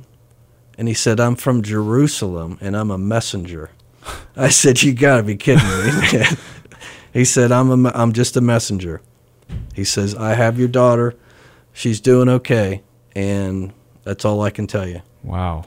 And 0.78 0.88
he 0.88 0.94
said, 0.94 1.20
"I'm 1.20 1.36
from 1.36 1.62
Jerusalem, 1.62 2.58
and 2.62 2.76
I'm 2.76 2.92
a 2.92 2.98
messenger." 2.98 3.72
I 4.36 4.50
said, 4.50 4.82
"You 4.82 4.94
got 4.94 5.18
to 5.18 5.24
be 5.24 5.36
kidding 5.36 5.68
me!" 5.68 6.24
he 7.14 7.26
said, 7.26 7.52
"I'm 7.52 7.86
a, 7.86 7.92
I'm 7.94 8.14
just 8.14 8.38
a 8.38 8.42
messenger." 8.42 9.02
He 9.74 9.84
says, 9.84 10.16
"I 10.16 10.36
have 10.36 10.58
your 10.60 10.68
daughter. 10.68 11.16
She's 11.74 12.02
doing 12.02 12.30
okay, 12.30 12.82
and 13.16 13.74
that's 14.04 14.26
all 14.26 14.42
I 14.42 14.50
can 14.50 14.68
tell 14.68 14.88
you." 14.88 15.02
wow. 15.24 15.64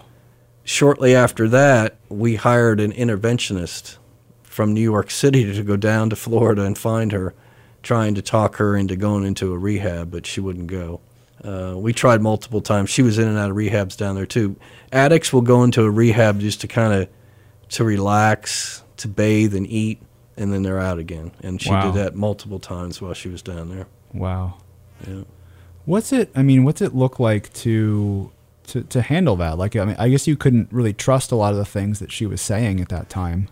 Shortly 0.67 1.15
after 1.15 1.47
that, 1.51 1.97
we 2.09 2.37
hired 2.37 2.81
an 2.81 2.91
interventionist 2.93 3.99
from 4.45 4.73
New 4.73 4.81
York 4.81 5.11
City 5.11 5.53
to 5.53 5.63
go 5.63 5.77
down 5.77 6.09
to 6.09 6.17
Florida 6.17 6.63
and 6.63 6.79
find 6.79 7.13
her, 7.13 7.35
trying 7.83 8.15
to 8.15 8.23
talk 8.23 8.57
her 8.57 8.75
into 8.75 8.97
going 8.97 9.25
into 9.27 9.53
a 9.53 9.59
rehab, 9.59 10.11
but 10.11 10.25
she 10.25 10.41
wouldn't 10.41 10.69
go. 10.69 11.01
Uh, 11.45 11.75
we 11.77 11.93
tried 11.93 12.23
multiple 12.23 12.63
times. 12.63 12.89
She 12.89 13.03
was 13.03 13.19
in 13.19 13.29
and 13.29 13.37
out 13.37 13.51
of 13.51 13.57
rehabs 13.57 13.95
down 13.95 14.15
there 14.15 14.25
too. 14.25 14.57
Addicts 14.91 15.35
will 15.35 15.43
go 15.43 15.65
into 15.65 15.83
a 15.83 15.91
rehab 15.91 16.41
just 16.41 16.63
to 16.63 16.67
kind 16.67 16.95
of 16.95 17.09
to 17.71 17.85
relax, 17.85 18.83
to 18.99 19.09
bathe 19.09 19.55
and 19.55 19.67
eat, 19.67 20.01
and 20.39 20.51
then 20.51 20.63
they're 20.63 20.81
out 20.81 20.99
again. 20.99 21.33
And 21.43 21.61
she 21.61 21.69
Wow. 21.71 21.91
did 21.91 21.95
that 22.01 22.15
multiple 22.15 22.59
times 22.59 23.03
while 23.03 23.13
she 23.13 23.29
was 23.29 23.43
down 23.43 23.69
there. 23.69 23.87
Wow. 24.15 24.55
Yeah. 25.07 25.25
What's 25.85 26.13
it? 26.13 26.31
I 26.35 26.43
mean, 26.43 26.65
what's 26.65 26.81
it 26.81 26.95
look 26.95 27.19
like 27.21 27.53
to 27.55 28.31
to 28.69 28.83
to 28.85 29.03
handle 29.03 29.37
that? 29.37 29.59
Like, 29.59 29.77
I 29.77 29.85
mean, 29.85 29.97
I 29.99 30.09
guess 30.09 30.27
you 30.27 30.37
couldn't 30.37 30.69
really 30.73 30.93
trust 30.95 31.31
a 31.33 31.37
lot 31.37 31.53
of 31.53 31.59
the 31.59 31.65
things 31.65 31.99
that 31.99 32.11
she 32.11 32.27
was 32.27 32.41
saying 32.41 32.81
at 32.81 32.89
that 32.89 33.09
time. 33.11 33.49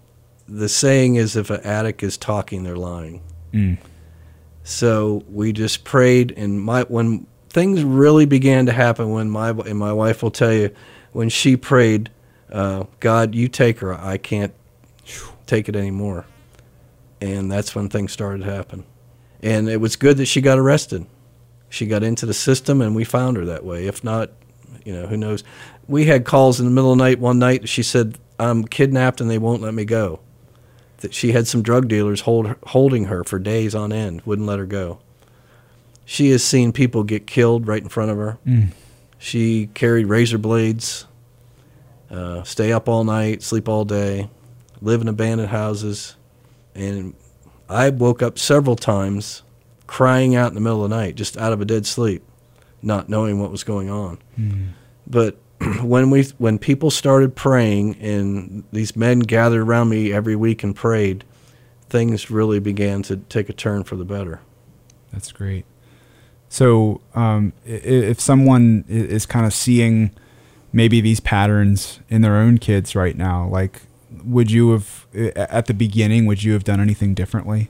the 0.49 0.69
saying 0.69 1.17
is 1.17 1.37
if 1.37 1.51
an 1.51 1.61
addict 1.63 2.03
is 2.03 2.17
talking, 2.17 2.63
they're 2.65 2.77
lying. 2.77 3.23
Mm. 3.53 3.79
So 4.65 5.25
we 5.31 5.53
just 5.53 5.85
prayed, 5.85 6.33
and 6.37 6.61
my 6.61 6.83
when 6.85 7.27
things 7.49 7.83
really 7.83 8.27
began 8.27 8.67
to 8.67 8.73
happen, 8.73 9.11
when 9.11 9.31
my 9.31 9.51
and 9.51 9.79
my 9.79 9.93
wife 9.93 10.23
will 10.23 10.31
tell 10.31 10.53
you, 10.53 10.71
when 11.13 11.29
she 11.29 11.57
prayed, 11.57 12.11
uh, 12.51 12.85
God, 13.01 13.35
you 13.35 13.49
take 13.49 13.81
her. 13.81 13.95
I 13.95 14.19
can't 14.19 14.55
take 15.47 15.69
it 15.69 15.77
anymore, 15.77 16.27
and 17.21 17.51
that's 17.51 17.75
when 17.75 17.89
things 17.89 18.13
started 18.13 18.45
to 18.45 18.51
happen. 18.53 18.85
And 19.43 19.69
it 19.69 19.81
was 19.81 19.97
good 19.97 20.19
that 20.19 20.27
she 20.27 20.41
got 20.41 20.59
arrested. 20.59 21.07
She 21.73 21.87
got 21.87 22.03
into 22.03 22.27
the 22.27 22.35
system, 22.35 22.81
and 22.81 22.95
we 22.95 23.05
found 23.05 23.37
her 23.39 23.45
that 23.47 23.65
way. 23.65 23.87
If 23.87 24.05
not, 24.05 24.31
you 24.85 24.93
know, 24.93 25.07
who 25.07 25.17
knows? 25.17 25.43
We 25.89 26.05
had 26.05 26.25
calls 26.25 26.61
in 26.61 26.67
the 26.67 26.73
middle 26.73 26.93
of 26.93 26.99
the 26.99 27.05
night 27.05 27.19
one 27.19 27.39
night. 27.39 27.69
She 27.69 27.83
said, 27.83 28.19
"I'm 28.39 28.65
kidnapped, 28.65 29.21
and 29.21 29.31
they 29.31 29.39
won't 29.39 29.63
let 29.63 29.75
me 29.75 29.85
go." 29.85 30.21
that 31.03 31.13
she 31.13 31.33
had 31.33 31.47
some 31.47 31.63
drug 31.63 31.89
dealers 31.89 32.23
hold, 32.23 32.55
holding 32.69 33.05
her 33.05 33.23
for 33.23 33.39
days 33.39 33.75
on 33.75 33.93
end, 33.93 34.23
wouldn't 34.25 34.49
let 34.49 34.59
her 34.59 34.67
go. 34.67 34.99
She 36.05 36.31
has 36.31 36.43
seen 36.43 36.73
people 36.73 37.05
get 37.05 37.27
killed 37.27 37.67
right 37.67 37.83
in 37.83 37.89
front 37.89 38.11
of 38.11 38.17
her. 38.17 38.39
Mm. 38.47 38.69
She 39.19 39.69
carried 39.75 40.07
razor 40.07 40.39
blades, 40.39 41.07
uh, 42.11 42.43
stay 42.45 42.73
up 42.73 42.89
all 42.89 43.05
night, 43.05 43.43
sleep 43.43 43.69
all 43.69 43.85
day, 43.85 44.29
live 44.81 45.01
in 45.01 45.09
abandoned 45.09 45.51
houses. 45.51 46.17
And 46.75 47.15
I 47.69 47.91
woke 47.91 48.23
up 48.23 48.39
several 48.39 48.77
times 48.77 49.43
crying 49.93 50.35
out 50.35 50.49
in 50.49 50.55
the 50.55 50.61
middle 50.61 50.83
of 50.83 50.89
the 50.89 50.97
night, 50.97 51.15
just 51.17 51.37
out 51.37 51.53
of 51.53 51.61
a 51.61 51.67
dead 51.67 51.85
sleep, 51.85 52.23
not 52.81 53.11
knowing 53.11 53.39
what 53.39 53.51
was 53.51 53.63
going 53.63 53.91
on. 53.91 54.19
But 55.07 55.37
when 55.83 56.09
we 56.09 56.23
when 56.39 56.59
people 56.59 56.91
started 56.91 57.37
praying 57.37 57.97
and 58.01 58.65
these 58.73 58.97
men 58.97 59.21
gathered 59.21 59.61
around 59.61 59.91
me 59.91 60.11
every 60.11 60.35
week 60.35 60.65
and 60.65 60.75
prayed, 60.75 61.25
things 61.91 62.31
really 62.31 62.59
began 62.59 63.03
to 63.03 63.19
take 63.19 63.51
a 63.51 63.53
turn 63.53 63.85
for 63.85 63.97
the 63.97 64.05
better. 64.07 64.41
That's 65.13 65.31
great. 65.31 65.67
So, 66.49 67.03
um, 67.15 67.53
if 67.67 68.19
someone 68.19 68.87
is 68.89 69.27
kind 69.27 69.45
of 69.45 69.53
seeing 69.53 70.11
maybe 70.73 71.03
these 71.03 71.21
patterns 71.21 72.01
in 72.09 72.23
their 72.23 72.37
own 72.37 72.57
kids 72.57 72.97
right 72.97 73.17
now, 73.17 73.47
like, 73.47 73.83
would 74.25 74.51
you 74.51 74.73
have 74.73 75.07
at 75.37 75.67
the 75.67 75.75
beginning? 75.75 76.25
Would 76.25 76.45
you 76.45 76.55
have 76.55 76.65
done 76.65 76.81
anything 76.81 77.13
differently? 77.13 77.69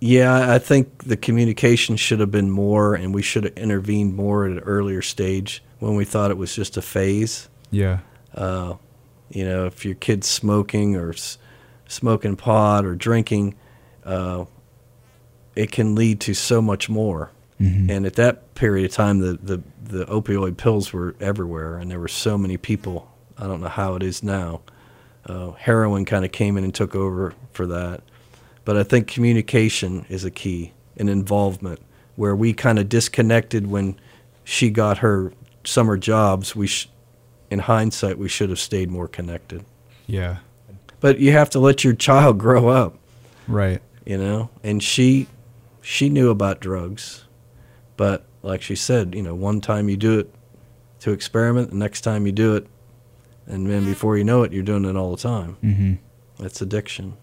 Yeah, 0.00 0.52
I 0.52 0.58
think 0.58 1.04
the 1.04 1.16
communication 1.16 1.96
should 1.96 2.20
have 2.20 2.30
been 2.30 2.50
more, 2.50 2.94
and 2.94 3.12
we 3.12 3.22
should 3.22 3.44
have 3.44 3.56
intervened 3.56 4.14
more 4.14 4.44
at 4.46 4.52
an 4.52 4.60
earlier 4.60 5.02
stage 5.02 5.62
when 5.80 5.96
we 5.96 6.04
thought 6.04 6.30
it 6.30 6.36
was 6.36 6.54
just 6.54 6.76
a 6.76 6.82
phase. 6.82 7.48
Yeah. 7.70 7.98
Uh, 8.34 8.74
you 9.30 9.44
know, 9.44 9.66
if 9.66 9.84
your 9.84 9.96
kid's 9.96 10.28
smoking 10.28 10.94
or 10.96 11.10
s- 11.10 11.36
smoking 11.88 12.36
pot 12.36 12.84
or 12.84 12.94
drinking, 12.94 13.56
uh, 14.04 14.44
it 15.56 15.72
can 15.72 15.94
lead 15.96 16.20
to 16.20 16.34
so 16.34 16.62
much 16.62 16.88
more. 16.88 17.30
Mhm. 17.60 17.90
And 17.90 18.06
at 18.06 18.14
that 18.14 18.54
period 18.54 18.84
of 18.86 18.92
time, 18.92 19.18
the, 19.18 19.32
the, 19.42 19.60
the 19.82 20.04
opioid 20.06 20.56
pills 20.56 20.92
were 20.92 21.16
everywhere, 21.20 21.76
and 21.76 21.90
there 21.90 21.98
were 21.98 22.06
so 22.08 22.38
many 22.38 22.56
people. 22.56 23.10
I 23.36 23.48
don't 23.48 23.60
know 23.60 23.68
how 23.68 23.96
it 23.96 24.04
is 24.04 24.22
now. 24.22 24.60
Uh, 25.26 25.50
heroin 25.52 26.04
kind 26.04 26.24
of 26.24 26.30
came 26.30 26.56
in 26.56 26.62
and 26.62 26.72
took 26.74 26.94
over 26.94 27.34
for 27.52 27.66
that. 27.66 28.02
But 28.68 28.76
I 28.76 28.82
think 28.82 29.06
communication 29.08 30.04
is 30.10 30.24
a 30.26 30.30
key 30.30 30.74
and 30.98 31.08
involvement, 31.08 31.80
where 32.16 32.36
we 32.36 32.52
kind 32.52 32.78
of 32.78 32.90
disconnected 32.90 33.66
when 33.66 33.98
she 34.44 34.68
got 34.68 34.98
her 34.98 35.32
summer 35.64 35.96
jobs. 35.96 36.54
We, 36.54 36.66
sh- 36.66 36.90
in 37.50 37.60
hindsight, 37.60 38.18
we 38.18 38.28
should 38.28 38.50
have 38.50 38.58
stayed 38.60 38.90
more 38.90 39.08
connected. 39.08 39.64
Yeah. 40.06 40.38
But 41.00 41.18
you 41.18 41.32
have 41.32 41.48
to 41.50 41.58
let 41.58 41.82
your 41.82 41.94
child 41.94 42.36
grow 42.46 42.68
up 42.68 42.98
Right. 43.46 43.80
you 44.04 44.18
know 44.18 44.50
and 44.62 44.82
she 44.82 45.28
she 45.80 46.10
knew 46.10 46.28
about 46.28 46.60
drugs 46.60 47.24
but 47.96 48.26
like 48.42 48.60
she 48.60 48.74
said 48.76 49.14
you 49.14 49.22
know 49.22 49.34
one 49.34 49.62
time 49.62 49.88
you 49.88 49.96
do 49.96 50.18
it 50.18 50.30
to 51.00 51.12
experiment 51.12 51.70
the 51.70 51.76
next 51.76 52.02
time 52.02 52.26
you 52.26 52.32
do 52.32 52.54
it 52.56 52.66
and 53.46 53.66
then 53.70 53.86
before 53.86 54.18
you 54.18 54.24
know 54.24 54.42
it 54.42 54.52
you're 54.52 54.62
doing 54.62 54.84
it 54.84 54.96
all 54.96 55.10
the 55.16 55.22
time 55.22 55.56
Mm-hmm. 55.64 55.94
that's 56.42 56.60
addiction 56.60 57.14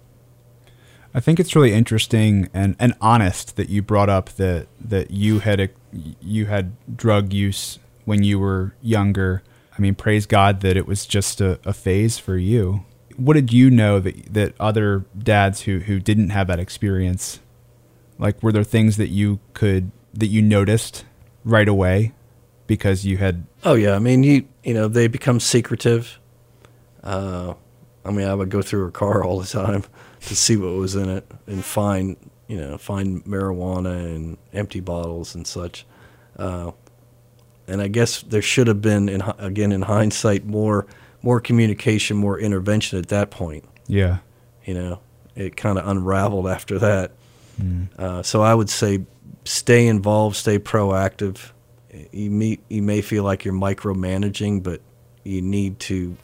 I 1.16 1.22
think 1.22 1.40
it's 1.40 1.56
really 1.56 1.72
interesting 1.72 2.50
and, 2.54 2.76
and 2.78 2.94
honest 3.00 3.56
that 3.56 3.70
you 3.70 3.82
brought 3.82 4.10
up 4.10 4.32
that 4.32 4.68
that 4.82 5.12
you 5.12 5.40
had 5.40 5.60
a, 5.62 5.70
you 6.20 6.48
had 6.48 6.74
drug 6.98 7.32
use 7.32 7.80
when 8.04 8.22
you 8.22 8.38
were 8.38 8.76
younger. 8.82 9.42
I 9.78 9.82
mean, 9.82 9.96
praise 9.96 10.26
God 10.26 10.60
that 10.60 10.76
it 10.76 10.86
was 10.86 11.06
just 11.06 11.40
a, 11.40 11.58
a 11.64 11.72
phase 11.72 12.20
for 12.20 12.38
you. 12.38 12.84
what 13.16 13.34
did 13.36 13.54
you 13.54 13.72
know 13.72 14.00
that 14.00 14.34
that 14.34 14.54
other 14.60 15.06
dads 15.18 15.62
who 15.62 15.80
who 15.80 16.00
didn't 16.00 16.32
have 16.32 16.48
that 16.48 16.60
experience 16.60 17.40
like 18.20 18.42
were 18.44 18.52
there 18.52 18.64
things 18.66 18.98
that 18.98 19.08
you 19.08 19.40
could 19.54 19.92
that 20.14 20.28
you 20.28 20.42
noticed 20.42 21.06
right 21.46 21.68
away 21.68 22.12
because 22.68 23.06
you 23.06 23.18
had 23.18 23.46
Oh 23.64 23.76
yeah, 23.76 23.96
I 23.96 24.00
mean 24.00 24.24
you 24.24 24.46
you 24.64 24.74
know 24.74 24.90
they 24.90 25.08
become 25.08 25.40
secretive. 25.40 26.20
Uh, 27.04 27.54
I 28.06 28.12
mean 28.12 28.28
I 28.28 28.34
would 28.34 28.50
go 28.50 28.62
through 28.62 28.84
her 28.84 28.92
car 28.92 29.24
all 29.24 29.40
the 29.40 29.48
time 29.48 29.84
to 30.22 30.36
see 30.36 30.56
what 30.58 30.74
was 30.74 30.96
in 30.96 31.10
it 31.10 31.30
and 31.48 31.64
find 31.64 32.18
you 32.48 32.58
know 32.58 32.78
find 32.78 33.24
marijuana 33.26 34.16
and 34.16 34.38
empty 34.54 34.80
bottles 34.80 35.36
and 35.36 35.46
such. 35.48 35.86
Uh, 36.38 36.72
and 37.68 37.82
I 37.82 37.88
guess 37.88 38.22
there 38.22 38.42
should 38.44 38.68
have 38.68 38.82
been 38.82 39.10
in, 39.10 39.24
again 39.40 39.72
in 39.72 39.82
hindsight 39.82 40.46
more 40.46 40.86
more 41.22 41.40
communication, 41.40 42.16
more 42.18 42.40
intervention 42.40 43.00
at 43.00 43.08
that 43.08 43.32
point. 43.32 43.66
yeah 43.88 44.20
You 44.66 44.76
know, 44.76 45.00
it 45.36 45.56
kind 45.58 45.80
of 45.80 45.88
unraveled 45.88 46.48
after 46.48 46.78
that. 46.80 47.12
Uh, 47.98 48.22
so 48.22 48.42
I 48.42 48.54
would 48.54 48.70
say 48.70 49.06
stay 49.46 49.88
involved, 49.88 50.36
stay 50.36 50.60
proactive. 50.60 51.52
You 52.12 52.30
may, 52.30 52.60
you 52.70 52.82
may 52.82 53.02
feel 53.02 53.24
like 53.24 53.46
you're 53.46 53.54
micromanaging, 53.54 54.62
but 54.62 54.82
you 55.24 55.42
need 55.42 55.80
to 55.82 56.18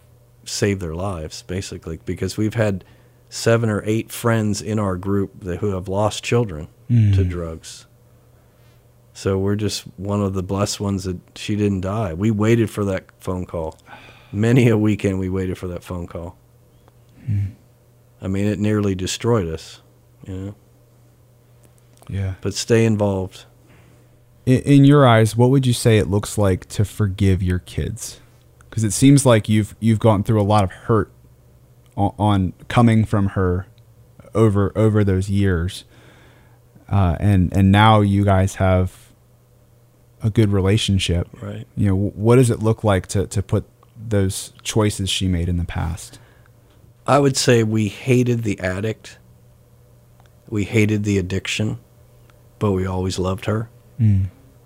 save 0.45 0.79
their 0.79 0.95
lives, 0.95 1.43
basically, 1.43 1.99
because 2.05 2.37
we've 2.37 2.55
had 2.55 2.83
seven 3.29 3.69
or 3.69 3.81
eight 3.85 4.11
friends 4.11 4.61
in 4.61 4.77
our 4.79 4.97
group 4.97 5.39
that, 5.41 5.59
who 5.59 5.67
have 5.73 5.87
lost 5.87 6.23
children 6.23 6.67
to 6.89 7.23
hmm. 7.23 7.29
drugs. 7.29 7.85
So 9.13 9.37
we're 9.37 9.55
just 9.55 9.83
one 9.97 10.21
of 10.21 10.33
the 10.33 10.43
blessed 10.43 10.79
ones 10.79 11.03
that 11.05 11.17
she 11.35 11.55
didn't 11.55 11.81
die. 11.81 12.13
We 12.13 12.31
waited 12.31 12.69
for 12.69 12.83
that 12.85 13.05
phone 13.19 13.45
call. 13.45 13.77
Many 14.31 14.67
a 14.67 14.77
weekend 14.77 15.19
we 15.19 15.29
waited 15.29 15.57
for 15.57 15.67
that 15.67 15.83
phone 15.83 16.07
call. 16.07 16.37
Hmm. 17.25 17.45
I 18.21 18.27
mean, 18.27 18.45
it 18.45 18.59
nearly 18.59 18.95
destroyed 18.95 19.47
us, 19.47 19.81
you 20.27 20.33
know. 20.33 20.55
yeah 22.09 22.35
But 22.41 22.53
stay 22.53 22.85
involved. 22.85 23.45
in, 24.45 24.59
in 24.61 24.85
your 24.85 25.07
eyes 25.07 25.35
what 25.35 25.49
would 25.49 25.65
you 25.65 25.73
say 25.73 25.97
it 25.97 26.07
looks 26.07 26.37
like 26.37 26.65
to 26.69 26.85
forgive 26.85 27.41
your 27.41 27.59
kids 27.59 28.19
because 28.71 28.83
it 28.83 28.91
seems 28.93 29.25
like 29.25 29.47
you've 29.47 29.75
you've 29.79 29.99
gone 29.99 30.23
through 30.23 30.41
a 30.41 30.43
lot 30.43 30.63
of 30.63 30.71
hurt 30.71 31.11
on, 31.95 32.13
on 32.17 32.53
coming 32.69 33.05
from 33.05 33.27
her 33.29 33.67
over 34.33 34.71
over 34.75 35.03
those 35.03 35.29
years 35.29 35.83
uh, 36.89 37.15
and 37.19 37.51
and 37.55 37.71
now 37.71 37.99
you 38.01 38.23
guys 38.25 38.55
have 38.55 39.11
a 40.23 40.29
good 40.29 40.49
relationship 40.51 41.27
Right. 41.41 41.67
you 41.75 41.87
know 41.87 41.95
what 41.95 42.37
does 42.37 42.49
it 42.49 42.59
look 42.59 42.83
like 42.83 43.07
to 43.07 43.27
to 43.27 43.43
put 43.43 43.65
those 43.97 44.53
choices 44.63 45.09
she 45.09 45.27
made 45.27 45.47
in 45.49 45.57
the 45.57 45.65
past 45.65 46.17
I 47.07 47.17
would 47.19 47.35
say 47.35 47.63
we 47.63 47.87
hated 47.87 48.43
the 48.43 48.59
addict. 48.59 49.17
We 50.47 50.65
hated 50.65 51.03
the 51.03 51.17
addiction, 51.17 51.79
but 52.59 52.73
we 52.73 52.85
always 52.85 53.17
loved 53.17 53.45
her. 53.45 53.69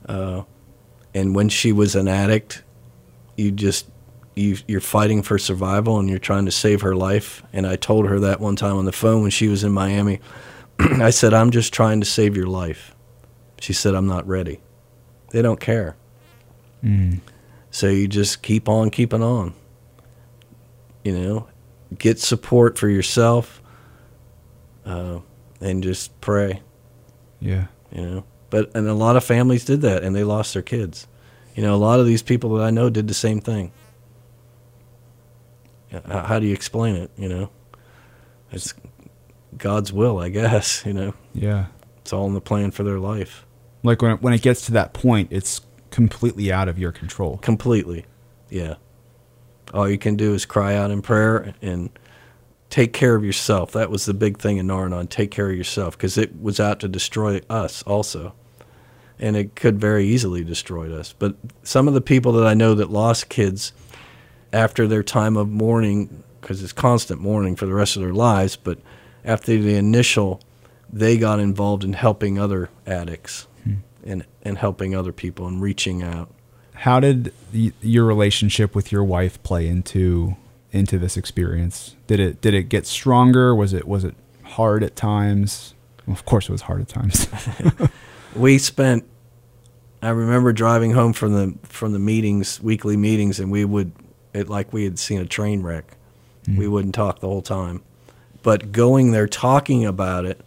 Uh, 0.06 0.44
and 1.14 1.34
when 1.34 1.48
she 1.48 1.72
was 1.72 1.96
an 1.96 2.10
addict, 2.10 2.62
you 3.38 3.52
just 3.52 3.88
you 4.36 4.58
you're 4.68 4.82
fighting 4.82 5.22
for 5.22 5.38
survival 5.38 6.00
and 6.00 6.10
you're 6.10 6.20
trying 6.20 6.46
to 6.46 6.52
save 6.52 6.82
her 6.82 6.96
life. 6.96 7.44
And 7.54 7.66
I 7.66 7.76
told 7.76 8.08
her 8.08 8.20
that 8.20 8.40
one 8.40 8.56
time 8.56 8.78
on 8.78 8.86
the 8.86 8.92
phone 8.92 9.22
when 9.22 9.32
she 9.32 9.48
was 9.48 9.64
in 9.64 9.72
Miami. 9.72 10.20
I 10.80 11.10
said, 11.10 11.34
"I'm 11.34 11.52
just 11.52 11.74
trying 11.74 12.02
to 12.02 12.06
save 12.06 12.36
your 12.36 12.48
life." 12.48 12.96
She 13.60 13.74
said, 13.74 13.96
"I'm 13.96 14.08
not 14.08 14.28
ready." 14.28 14.62
They 15.32 15.42
don't 15.42 15.60
care. 15.60 15.96
So 17.72 17.88
you 17.88 18.08
just 18.08 18.42
keep 18.42 18.70
on 18.70 18.90
keeping 18.90 19.24
on. 19.24 19.54
You 21.04 21.18
know, 21.18 21.48
get 21.98 22.20
support 22.20 22.78
for 22.78 22.90
yourself, 22.90 23.62
uh, 24.86 25.20
and 25.62 25.84
just 25.84 26.20
pray. 26.22 26.62
yeah 27.40 27.66
You 27.92 28.02
know, 28.02 28.24
but 28.50 28.72
and 28.76 28.88
a 28.88 28.94
lot 28.94 29.16
of 29.16 29.24
families 29.24 29.66
did 29.66 29.82
that, 29.82 30.04
and 30.04 30.16
they 30.16 30.24
lost 30.24 30.54
their 30.54 30.64
kids. 30.64 31.08
You 31.56 31.64
know, 31.64 31.74
a 31.74 31.78
lot 31.78 32.00
of 32.00 32.06
these 32.06 32.22
people 32.22 32.56
that 32.56 32.64
I 32.64 32.70
know 32.70 32.90
did 32.90 33.08
the 33.08 33.14
same 33.14 33.40
thing. 33.40 33.72
How 36.08 36.40
do 36.40 36.48
you 36.48 36.54
explain 36.54 36.96
it? 36.96 37.12
You 37.18 37.30
know, 37.30 37.50
it's 38.52 38.74
God's 39.58 39.94
will, 39.94 40.20
I 40.20 40.30
guess. 40.30 40.86
You 40.86 40.94
know, 40.94 41.14
yeah 41.34 41.66
it's 42.06 42.14
all 42.14 42.28
in 42.28 42.36
the 42.36 42.42
plan 42.42 42.70
for 42.70 42.84
their 42.84 43.00
life, 43.00 43.48
like 43.82 44.00
when 44.04 44.12
it, 44.12 44.22
when 44.22 44.32
it 44.32 44.44
gets 44.44 44.64
to 44.68 44.72
that 44.74 44.94
point 44.94 45.28
it's 45.32 45.62
completely 45.90 46.52
out 46.52 46.70
of 46.70 46.78
your 46.78 46.92
control 46.92 47.38
completely. 47.38 48.06
Yeah. 48.48 48.76
All 49.74 49.90
you 49.90 49.98
can 49.98 50.16
do 50.16 50.36
is 50.36 50.46
cry 50.46 50.76
out 50.76 50.92
in 50.92 51.02
prayer 51.02 51.56
and 51.64 51.90
take 52.70 52.94
care 52.94 53.16
of 53.16 53.26
yourself. 53.26 53.72
That 53.72 53.90
was 53.90 54.06
the 54.06 54.14
big 54.14 54.38
thing 54.38 54.58
in 54.58 54.68
Nar-Anon. 54.68 55.08
Take 55.08 55.32
care 55.32 55.50
of 55.50 55.58
yourself 55.58 55.98
because 55.98 56.16
it 56.16 56.40
was 56.40 56.60
out 56.60 56.80
to 56.82 56.88
destroy 56.88 57.42
us 57.50 57.82
also. 57.84 58.36
And 59.18 59.36
it 59.36 59.56
could 59.56 59.82
very 59.82 60.06
easily 60.06 60.44
destroy 60.44 60.96
us. 60.96 61.16
But 61.18 61.36
some 61.64 61.88
of 61.88 61.96
the 61.96 62.02
people 62.02 62.34
that 62.34 62.46
I 62.46 62.54
know 62.54 62.76
that 62.76 62.92
lost 62.92 63.30
kids 63.30 63.74
after 64.56 64.88
their 64.88 65.04
time 65.04 65.36
of 65.36 65.50
mourning, 65.50 66.24
because 66.40 66.64
it's 66.64 66.74
constant 66.74 67.20
mourning 67.20 67.56
for 67.56 67.66
the 67.66 67.74
rest 67.74 67.98
of 67.98 68.02
their 68.02 68.14
lives, 68.14 68.56
but 68.56 68.80
after 69.26 69.58
the 69.58 69.76
initial, 69.76 70.42
they 70.92 71.18
got 71.18 71.40
involved 71.40 71.84
in 71.84 71.94
helping 71.94 72.40
other 72.40 72.70
addicts 72.88 73.48
hmm. 73.64 73.76
and, 74.04 74.26
and 74.44 74.58
helping 74.58 74.96
other 74.96 75.12
people 75.12 75.46
and 75.46 75.62
reaching 75.62 76.02
out. 76.02 76.30
how 76.74 77.00
did 77.02 77.34
y- 77.54 77.74
your 77.82 78.06
relationship 78.06 78.74
with 78.74 78.92
your 78.92 79.04
wife 79.04 79.42
play 79.44 79.68
into 79.68 80.38
into 80.72 80.98
this 80.98 81.16
experience? 81.18 81.96
Did 82.08 82.20
it 82.20 82.42
did 82.42 82.54
it 82.54 82.64
get 82.64 82.86
stronger? 82.86 83.54
Was 83.56 83.74
it 83.74 83.88
was 83.88 84.04
it 84.04 84.16
hard 84.44 84.84
at 84.84 84.96
times? 84.96 85.74
Well, 86.06 86.14
of 86.14 86.26
course 86.26 86.50
it 86.50 86.52
was 86.52 86.62
hard 86.62 86.82
at 86.82 86.88
times. 86.88 87.28
We 88.36 88.58
spent 88.58 89.06
i 90.02 90.10
remember 90.10 90.52
driving 90.52 90.92
home 90.92 91.14
from 91.14 91.34
the 91.34 91.58
from 91.64 91.94
the 91.94 92.00
meetings 92.00 92.62
weekly 92.62 92.98
meetings 92.98 93.40
and 93.40 93.50
we 93.50 93.64
would 93.64 93.94
it 94.36 94.50
like 94.50 94.74
we 94.74 94.84
had 94.84 95.00
seen 95.00 95.20
a 95.20 95.26
train 95.26 95.62
wreck. 95.62 95.98
We 96.48 96.66
hmm. 96.66 96.72
wouldn't 96.72 96.96
talk 96.96 97.20
the 97.20 97.28
whole 97.28 97.42
time. 97.42 97.82
But 98.44 98.72
going 98.72 99.12
there 99.12 99.28
talking 99.28 99.86
about 99.86 100.26
it 100.26 100.42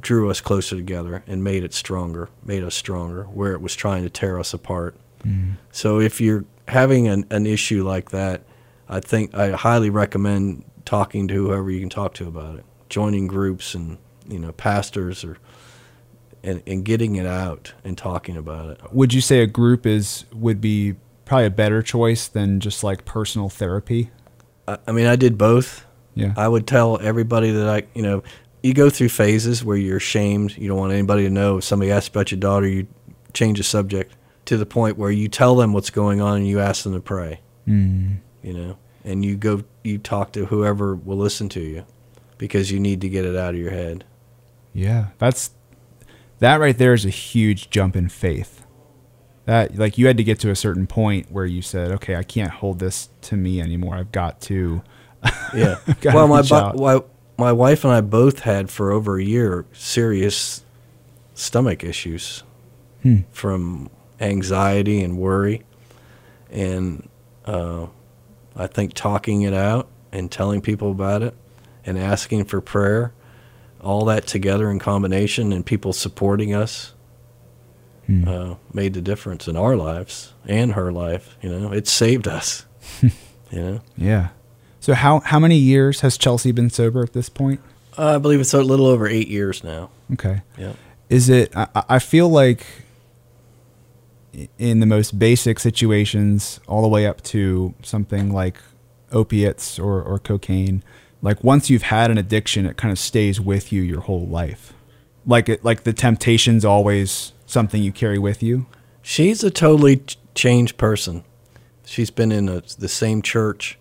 drew 0.00 0.28
us 0.30 0.40
closer 0.40 0.76
together 0.76 1.22
and 1.26 1.44
made 1.44 1.62
it 1.62 1.72
stronger 1.72 2.28
made 2.44 2.64
us 2.64 2.74
stronger 2.74 3.22
where 3.22 3.52
it 3.52 3.60
was 3.60 3.74
trying 3.76 4.02
to 4.02 4.10
tear 4.10 4.38
us 4.38 4.52
apart. 4.52 4.96
Hmm. 5.22 5.52
So 5.72 6.00
if 6.00 6.20
you're 6.20 6.44
having 6.68 7.06
an, 7.06 7.24
an 7.30 7.46
issue 7.46 7.84
like 7.84 8.10
that 8.10 8.42
i 8.88 8.98
think 8.98 9.32
i 9.36 9.52
highly 9.52 9.88
recommend 9.88 10.64
talking 10.86 11.28
to 11.28 11.34
whoever 11.34 11.70
you 11.70 11.80
can 11.80 11.90
talk 11.90 12.14
to 12.14 12.26
about 12.26 12.56
it. 12.56 12.64
Joining 12.88 13.26
groups 13.26 13.74
and 13.74 13.98
you 14.26 14.38
know 14.38 14.52
pastors 14.52 15.22
or 15.22 15.36
and, 16.42 16.62
and 16.66 16.84
getting 16.84 17.16
it 17.16 17.26
out 17.26 17.74
and 17.84 17.98
talking 17.98 18.36
about 18.36 18.70
it. 18.70 18.92
would 18.92 19.12
you 19.12 19.20
say 19.20 19.40
a 19.40 19.46
group 19.46 19.84
is 19.84 20.24
would 20.32 20.60
be 20.60 20.94
probably 21.26 21.44
a 21.46 21.50
better 21.50 21.82
choice 21.82 22.26
than 22.28 22.60
just 22.60 22.82
like 22.82 23.04
personal 23.04 23.50
therapy 23.50 24.10
I, 24.66 24.92
mean, 24.92 25.06
I 25.06 25.14
did 25.16 25.36
both. 25.38 25.84
yeah 26.14 26.32
I 26.36 26.48
would 26.48 26.66
tell 26.66 26.98
everybody 27.00 27.50
that 27.52 27.68
I, 27.68 27.82
you 27.94 28.02
know, 28.02 28.22
you 28.62 28.74
go 28.74 28.90
through 28.90 29.10
phases 29.10 29.64
where 29.64 29.76
you're 29.76 29.98
ashamed. 29.98 30.56
You 30.56 30.66
don't 30.66 30.78
want 30.78 30.92
anybody 30.92 31.22
to 31.24 31.30
know. 31.30 31.58
If 31.58 31.64
somebody 31.64 31.92
asks 31.92 32.08
about 32.08 32.32
your 32.32 32.40
daughter, 32.40 32.66
you 32.66 32.88
change 33.32 33.58
the 33.58 33.64
subject 33.64 34.16
to 34.46 34.56
the 34.56 34.66
point 34.66 34.96
where 34.96 35.10
you 35.10 35.28
tell 35.28 35.54
them 35.54 35.72
what's 35.72 35.90
going 35.90 36.20
on 36.20 36.38
and 36.38 36.48
you 36.48 36.58
ask 36.58 36.82
them 36.82 36.94
to 36.94 37.00
pray. 37.00 37.40
mm. 37.68 38.16
You 38.42 38.52
know, 38.54 38.78
and 39.04 39.24
you 39.24 39.36
go, 39.36 39.62
you 39.84 39.98
talk 39.98 40.32
to 40.32 40.46
whoever 40.46 40.96
will 40.96 41.16
listen 41.16 41.48
to 41.50 41.60
you 41.60 41.84
because 42.38 42.72
you 42.72 42.80
need 42.80 43.00
to 43.02 43.08
get 43.08 43.24
it 43.24 43.36
out 43.36 43.54
of 43.54 43.60
your 43.60 43.70
head. 43.70 44.04
yeah 44.74 45.06
that's 45.18 45.50
that 46.40 46.56
right 46.60 46.76
there 46.76 46.92
is 46.92 47.04
a 47.06 47.10
huge 47.10 47.70
jump 47.70 47.94
in 47.96 48.08
faith 48.08 48.65
that 49.46 49.76
like 49.76 49.96
you 49.98 50.06
had 50.06 50.16
to 50.18 50.24
get 50.24 50.38
to 50.40 50.50
a 50.50 50.56
certain 50.56 50.86
point 50.86 51.30
where 51.32 51.46
you 51.46 51.62
said 51.62 51.90
okay 51.90 52.14
i 52.16 52.22
can't 52.22 52.50
hold 52.50 52.78
this 52.78 53.08
to 53.22 53.36
me 53.36 53.60
anymore 53.60 53.94
i've 53.96 54.12
got 54.12 54.40
to 54.40 54.82
Yeah. 55.54 55.78
Gotta 56.00 56.16
well, 56.16 56.28
my, 56.28 56.42
bu- 56.42 56.78
my 56.80 57.00
my 57.38 57.52
wife 57.52 57.84
and 57.84 57.92
I 57.92 58.00
both 58.00 58.40
had 58.40 58.70
for 58.70 58.92
over 58.92 59.18
a 59.18 59.24
year 59.24 59.64
serious 59.72 60.64
stomach 61.34 61.82
issues 61.84 62.42
Hmm. 63.02 63.20
from 63.32 63.90
anxiety 64.20 65.02
and 65.02 65.18
worry, 65.18 65.62
and 66.50 67.08
uh, 67.44 67.86
I 68.56 68.66
think 68.68 68.94
talking 68.94 69.42
it 69.42 69.52
out 69.54 69.88
and 70.12 70.30
telling 70.30 70.60
people 70.60 70.90
about 70.90 71.22
it 71.22 71.34
and 71.84 71.98
asking 71.98 72.44
for 72.46 72.60
prayer, 72.60 73.12
all 73.80 74.04
that 74.06 74.26
together 74.26 74.70
in 74.70 74.78
combination, 74.78 75.52
and 75.52 75.64
people 75.64 75.92
supporting 75.92 76.54
us. 76.54 76.94
Hmm. 78.06 78.28
Uh, 78.28 78.54
made 78.72 78.94
the 78.94 79.00
difference 79.00 79.48
in 79.48 79.56
our 79.56 79.76
lives 79.76 80.32
and 80.46 80.72
her 80.72 80.92
life. 80.92 81.36
You 81.42 81.50
know, 81.50 81.72
it 81.72 81.88
saved 81.88 82.28
us. 82.28 82.64
you 83.02 83.10
know, 83.52 83.80
Yeah. 83.96 84.28
So 84.80 84.94
how 84.94 85.18
how 85.20 85.40
many 85.40 85.56
years 85.56 86.02
has 86.02 86.16
Chelsea 86.16 86.52
been 86.52 86.70
sober 86.70 87.02
at 87.02 87.12
this 87.12 87.28
point? 87.28 87.60
I 87.98 88.18
believe 88.18 88.40
it's 88.40 88.54
a 88.54 88.62
little 88.62 88.86
over 88.86 89.08
eight 89.08 89.26
years 89.26 89.64
now. 89.64 89.90
Okay. 90.12 90.42
Yeah. 90.56 90.74
Is 91.08 91.28
it? 91.28 91.56
I, 91.56 91.66
I 91.88 91.98
feel 91.98 92.28
like 92.28 92.64
in 94.58 94.80
the 94.80 94.86
most 94.86 95.18
basic 95.18 95.58
situations, 95.58 96.60
all 96.68 96.82
the 96.82 96.88
way 96.88 97.06
up 97.06 97.22
to 97.24 97.74
something 97.82 98.32
like 98.32 98.58
opiates 99.10 99.78
or, 99.78 100.02
or 100.02 100.18
cocaine, 100.18 100.82
like 101.22 101.42
once 101.42 101.70
you've 101.70 101.82
had 101.82 102.10
an 102.10 102.18
addiction, 102.18 102.66
it 102.66 102.76
kind 102.76 102.92
of 102.92 102.98
stays 102.98 103.40
with 103.40 103.72
you 103.72 103.82
your 103.82 104.00
whole 104.00 104.26
life. 104.26 104.72
Like 105.26 105.48
it, 105.48 105.64
like 105.64 105.84
the 105.84 105.92
temptation's 105.92 106.64
always 106.64 107.32
something 107.46 107.82
you 107.82 107.92
carry 107.92 108.18
with 108.18 108.42
you. 108.42 108.66
She's 109.02 109.42
a 109.44 109.50
totally 109.50 110.02
changed 110.34 110.76
person. 110.76 111.24
She's 111.84 112.10
been 112.10 112.32
in 112.32 112.48
a, 112.48 112.62
the 112.78 112.88
same 112.88 113.22
church 113.22 113.78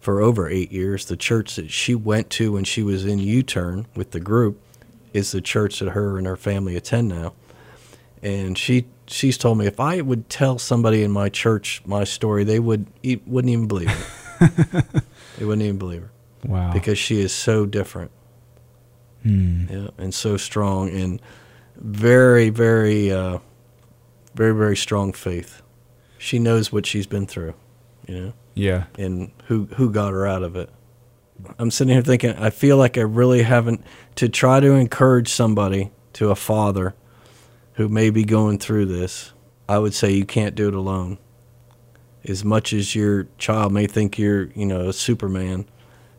for 0.00 0.20
over 0.20 0.48
eight 0.48 0.72
years. 0.72 1.04
The 1.04 1.16
church 1.16 1.56
that 1.56 1.70
she 1.70 1.94
went 1.94 2.30
to 2.30 2.52
when 2.52 2.64
she 2.64 2.82
was 2.82 3.04
in 3.04 3.18
U 3.18 3.42
Turn 3.42 3.86
with 3.94 4.12
the 4.12 4.20
group 4.20 4.60
is 5.12 5.30
the 5.32 5.40
church 5.40 5.78
that 5.80 5.90
her 5.90 6.16
and 6.18 6.26
her 6.26 6.36
family 6.36 6.76
attend 6.76 7.08
now. 7.08 7.34
And 8.22 8.56
she 8.56 8.86
she's 9.06 9.36
told 9.36 9.58
me 9.58 9.66
if 9.66 9.78
I 9.78 10.00
would 10.00 10.30
tell 10.30 10.58
somebody 10.58 11.02
in 11.02 11.10
my 11.10 11.28
church 11.28 11.82
my 11.84 12.04
story, 12.04 12.42
they 12.44 12.58
would 12.58 12.86
wouldn't 13.26 13.52
even 13.52 13.68
believe 13.68 13.90
it. 14.40 14.84
they 15.38 15.44
wouldn't 15.44 15.62
even 15.62 15.78
believe 15.78 16.02
her 16.02 16.10
Wow. 16.46 16.72
because 16.72 16.98
she 16.98 17.20
is 17.20 17.32
so 17.32 17.64
different. 17.66 18.10
Hmm. 19.22 19.66
Yeah, 19.70 19.88
and 19.98 20.12
so 20.14 20.36
strong 20.36 20.88
and 20.90 21.20
very, 21.76 22.50
very, 22.50 23.10
uh, 23.12 23.38
very, 24.34 24.54
very 24.54 24.76
strong 24.76 25.12
faith. 25.12 25.62
She 26.18 26.38
knows 26.38 26.72
what 26.72 26.86
she's 26.86 27.06
been 27.06 27.26
through, 27.26 27.54
you 28.06 28.14
know, 28.20 28.32
Yeah. 28.54 28.84
and 28.98 29.30
who 29.46 29.68
who 29.76 29.90
got 29.90 30.12
her 30.12 30.26
out 30.26 30.42
of 30.42 30.56
it. 30.56 30.70
I'm 31.58 31.70
sitting 31.70 31.92
here 31.92 32.02
thinking, 32.02 32.34
I 32.36 32.50
feel 32.50 32.76
like 32.76 32.96
I 32.96 33.02
really 33.02 33.42
haven't 33.42 33.84
to 34.16 34.28
try 34.28 34.60
to 34.60 34.72
encourage 34.72 35.28
somebody 35.28 35.90
to 36.14 36.30
a 36.30 36.36
father 36.36 36.94
who 37.74 37.88
may 37.88 38.10
be 38.10 38.24
going 38.24 38.58
through 38.58 38.86
this. 38.86 39.32
I 39.68 39.78
would 39.78 39.94
say 39.94 40.12
you 40.12 40.24
can't 40.24 40.54
do 40.54 40.68
it 40.68 40.74
alone. 40.74 41.18
As 42.24 42.44
much 42.44 42.72
as 42.72 42.94
your 42.94 43.26
child 43.36 43.72
may 43.72 43.86
think 43.86 44.16
you're, 44.18 44.44
you 44.54 44.64
know, 44.64 44.88
a 44.88 44.92
Superman, 44.92 45.66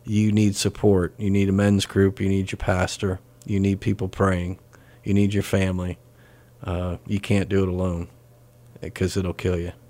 you 0.04 0.30
need 0.30 0.54
support. 0.54 1.14
You 1.18 1.30
need 1.30 1.48
a 1.48 1.52
men's 1.52 1.86
group. 1.86 2.20
You 2.20 2.28
need 2.28 2.52
your 2.52 2.58
pastor. 2.58 3.18
You 3.46 3.58
need 3.58 3.80
people 3.80 4.08
praying. 4.08 4.58
You 5.06 5.14
need 5.14 5.32
your 5.32 5.42
family. 5.42 5.98
Uh, 6.62 6.96
you 7.06 7.20
can't 7.20 7.48
do 7.48 7.62
it 7.62 7.68
alone 7.68 8.08
because 8.80 9.16
it'll 9.16 9.32
kill 9.34 9.58
you. 9.58 9.72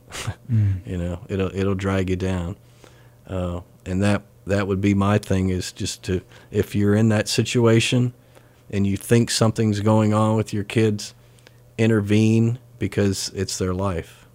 Mm. 0.51 0.87
You 0.87 0.97
know, 0.99 1.21
it'll 1.29 1.51
it'll 1.55 1.75
drag 1.75 2.09
you 2.11 2.17
down. 2.17 2.57
Uh, 3.27 3.61
and 3.85 4.01
that 4.03 4.23
that 4.47 4.69
would 4.69 4.81
be 4.81 4.95
my 4.95 5.19
thing 5.19 5.49
is 5.49 5.73
just 5.73 6.05
to 6.05 6.21
if 6.53 6.75
you're 6.77 6.95
in 6.95 7.09
that 7.09 7.27
situation 7.29 8.15
and 8.71 8.87
you 8.87 8.97
think 8.97 9.31
something's 9.31 9.81
going 9.81 10.15
on 10.15 10.37
with 10.37 10.53
your 10.53 10.63
kids, 10.65 11.15
intervene 11.77 12.59
because 12.79 13.31
it's 13.35 13.59
their 13.59 13.75
life 13.75 14.27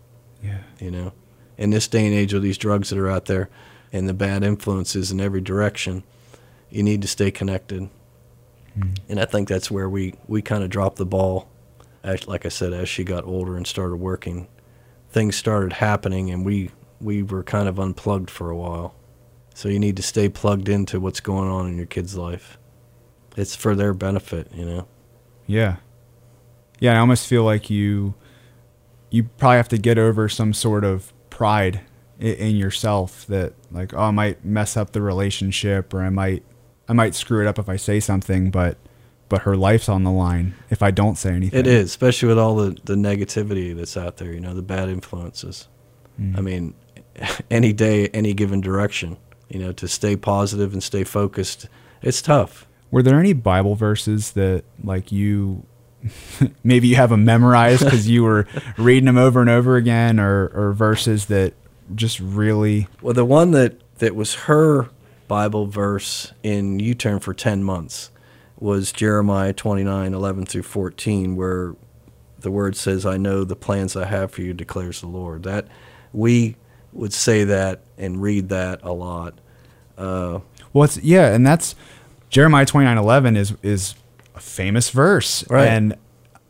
Yeah. 0.43 0.59
you 0.79 0.91
know 0.91 1.13
in 1.57 1.69
this 1.69 1.87
day 1.87 2.05
and 2.05 2.13
age 2.15 2.33
with 2.33 2.43
these 2.43 2.57
drugs 2.57 2.89
that 2.89 2.99
are 2.99 3.09
out 3.09 3.25
there 3.25 3.49
and 3.93 4.09
the 4.09 4.13
bad 4.13 4.43
influences 4.43 5.11
in 5.11 5.21
every 5.21 5.41
direction 5.41 6.03
you 6.69 6.83
need 6.83 7.01
to 7.01 7.07
stay 7.07 7.31
connected 7.31 7.89
and 9.09 9.19
i 9.19 9.25
think 9.25 9.47
that's 9.47 9.69
where 9.69 9.89
we 9.89 10.13
we 10.27 10.41
kind 10.41 10.63
of 10.63 10.69
dropped 10.69 10.97
the 10.97 11.05
ball. 11.05 11.47
As, 12.03 12.27
like 12.27 12.45
i 12.45 12.49
said 12.49 12.73
as 12.73 12.89
she 12.89 13.03
got 13.03 13.25
older 13.25 13.55
and 13.55 13.67
started 13.67 13.97
working 13.97 14.47
things 15.11 15.35
started 15.35 15.73
happening 15.73 16.31
and 16.31 16.45
we 16.45 16.71
we 16.99 17.21
were 17.21 17.43
kind 17.43 17.67
of 17.67 17.79
unplugged 17.79 18.29
for 18.29 18.49
a 18.49 18.55
while. 18.55 18.95
So 19.53 19.67
you 19.69 19.79
need 19.79 19.97
to 19.97 20.03
stay 20.03 20.29
plugged 20.29 20.69
into 20.69 20.99
what's 20.99 21.19
going 21.19 21.49
on 21.49 21.67
in 21.67 21.75
your 21.75 21.85
kid's 21.85 22.15
life. 22.15 22.57
It's 23.35 23.55
for 23.55 23.75
their 23.75 23.93
benefit 23.93 24.47
you 24.53 24.65
know? 24.65 24.87
Yeah. 25.45 25.77
Yeah, 26.79 26.93
I 26.93 26.97
almost 26.97 27.27
feel 27.27 27.43
like 27.43 27.69
you 27.69 28.15
you 29.09 29.23
probably 29.23 29.57
have 29.57 29.69
to 29.69 29.77
get 29.77 29.97
over 29.97 30.29
some 30.29 30.53
sort 30.53 30.85
of 30.85 31.11
pride 31.29 31.81
in, 32.19 32.35
in 32.35 32.55
yourself 32.55 33.25
that 33.27 33.53
like 33.71 33.93
oh 33.93 34.03
I 34.03 34.11
might 34.11 34.45
mess 34.45 34.77
up 34.77 34.91
the 34.91 35.01
relationship 35.01 35.93
or 35.93 36.01
I 36.01 36.09
might 36.09 36.43
I 36.91 36.93
might 36.93 37.15
screw 37.15 37.41
it 37.41 37.47
up 37.47 37.57
if 37.57 37.69
I 37.69 37.77
say 37.77 38.01
something 38.01 38.51
but 38.51 38.77
but 39.29 39.43
her 39.43 39.55
life's 39.55 39.87
on 39.87 40.03
the 40.03 40.11
line 40.11 40.55
if 40.69 40.83
I 40.83 40.91
don't 40.91 41.17
say 41.17 41.31
anything. 41.31 41.57
It 41.57 41.65
is, 41.65 41.85
especially 41.85 42.27
with 42.27 42.37
all 42.37 42.57
the, 42.57 42.77
the 42.83 42.95
negativity 42.95 43.73
that's 43.73 43.95
out 43.95 44.17
there, 44.17 44.33
you 44.33 44.41
know, 44.41 44.53
the 44.53 44.61
bad 44.61 44.89
influences. 44.89 45.69
Mm. 46.19 46.37
I 46.37 46.41
mean, 46.41 46.73
any 47.49 47.71
day, 47.71 48.09
any 48.09 48.33
given 48.33 48.59
direction, 48.59 49.15
you 49.47 49.59
know, 49.59 49.71
to 49.71 49.87
stay 49.87 50.17
positive 50.17 50.73
and 50.73 50.83
stay 50.83 51.05
focused, 51.05 51.69
it's 52.01 52.21
tough. 52.21 52.67
Were 52.91 53.01
there 53.01 53.17
any 53.21 53.31
Bible 53.31 53.75
verses 53.75 54.31
that 54.31 54.65
like 54.83 55.13
you 55.13 55.63
maybe 56.65 56.89
you 56.89 56.97
have 56.97 57.11
them 57.11 57.23
memorized 57.23 57.85
because 57.85 58.09
you 58.09 58.23
were 58.23 58.47
reading 58.77 59.05
them 59.05 59.17
over 59.17 59.39
and 59.39 59.49
over 59.49 59.77
again 59.77 60.19
or 60.19 60.47
or 60.53 60.73
verses 60.73 61.27
that 61.27 61.53
just 61.95 62.19
really 62.19 62.89
Well, 63.01 63.13
the 63.13 63.23
one 63.23 63.51
that, 63.51 63.79
that 63.99 64.13
was 64.13 64.33
her 64.33 64.89
Bible 65.31 65.65
verse 65.65 66.33
in 66.43 66.77
U 66.81 66.93
Turn 66.93 67.19
for 67.21 67.33
10 67.33 67.63
months 67.63 68.11
was 68.59 68.91
Jeremiah 68.91 69.53
29 69.53 70.13
11 70.13 70.45
through 70.45 70.63
14, 70.63 71.37
where 71.37 71.73
the 72.37 72.51
word 72.51 72.75
says, 72.75 73.05
I 73.05 73.15
know 73.15 73.45
the 73.45 73.55
plans 73.55 73.95
I 73.95 74.03
have 74.07 74.31
for 74.31 74.41
you, 74.41 74.53
declares 74.53 74.99
the 74.99 75.07
Lord. 75.07 75.43
That 75.43 75.69
we 76.11 76.57
would 76.91 77.13
say 77.13 77.45
that 77.45 77.79
and 77.97 78.21
read 78.21 78.49
that 78.49 78.81
a 78.83 78.91
lot. 78.91 79.35
Uh, 79.97 80.39
Well, 80.73 80.83
it's 80.83 80.97
yeah, 80.97 81.33
and 81.33 81.47
that's 81.47 81.75
Jeremiah 82.29 82.65
twenty 82.65 82.85
nine 82.87 82.97
eleven 82.97 83.37
is 83.37 83.53
is 83.63 83.95
a 84.35 84.41
famous 84.41 84.89
verse, 84.89 85.49
Right. 85.49 85.65
and 85.69 85.95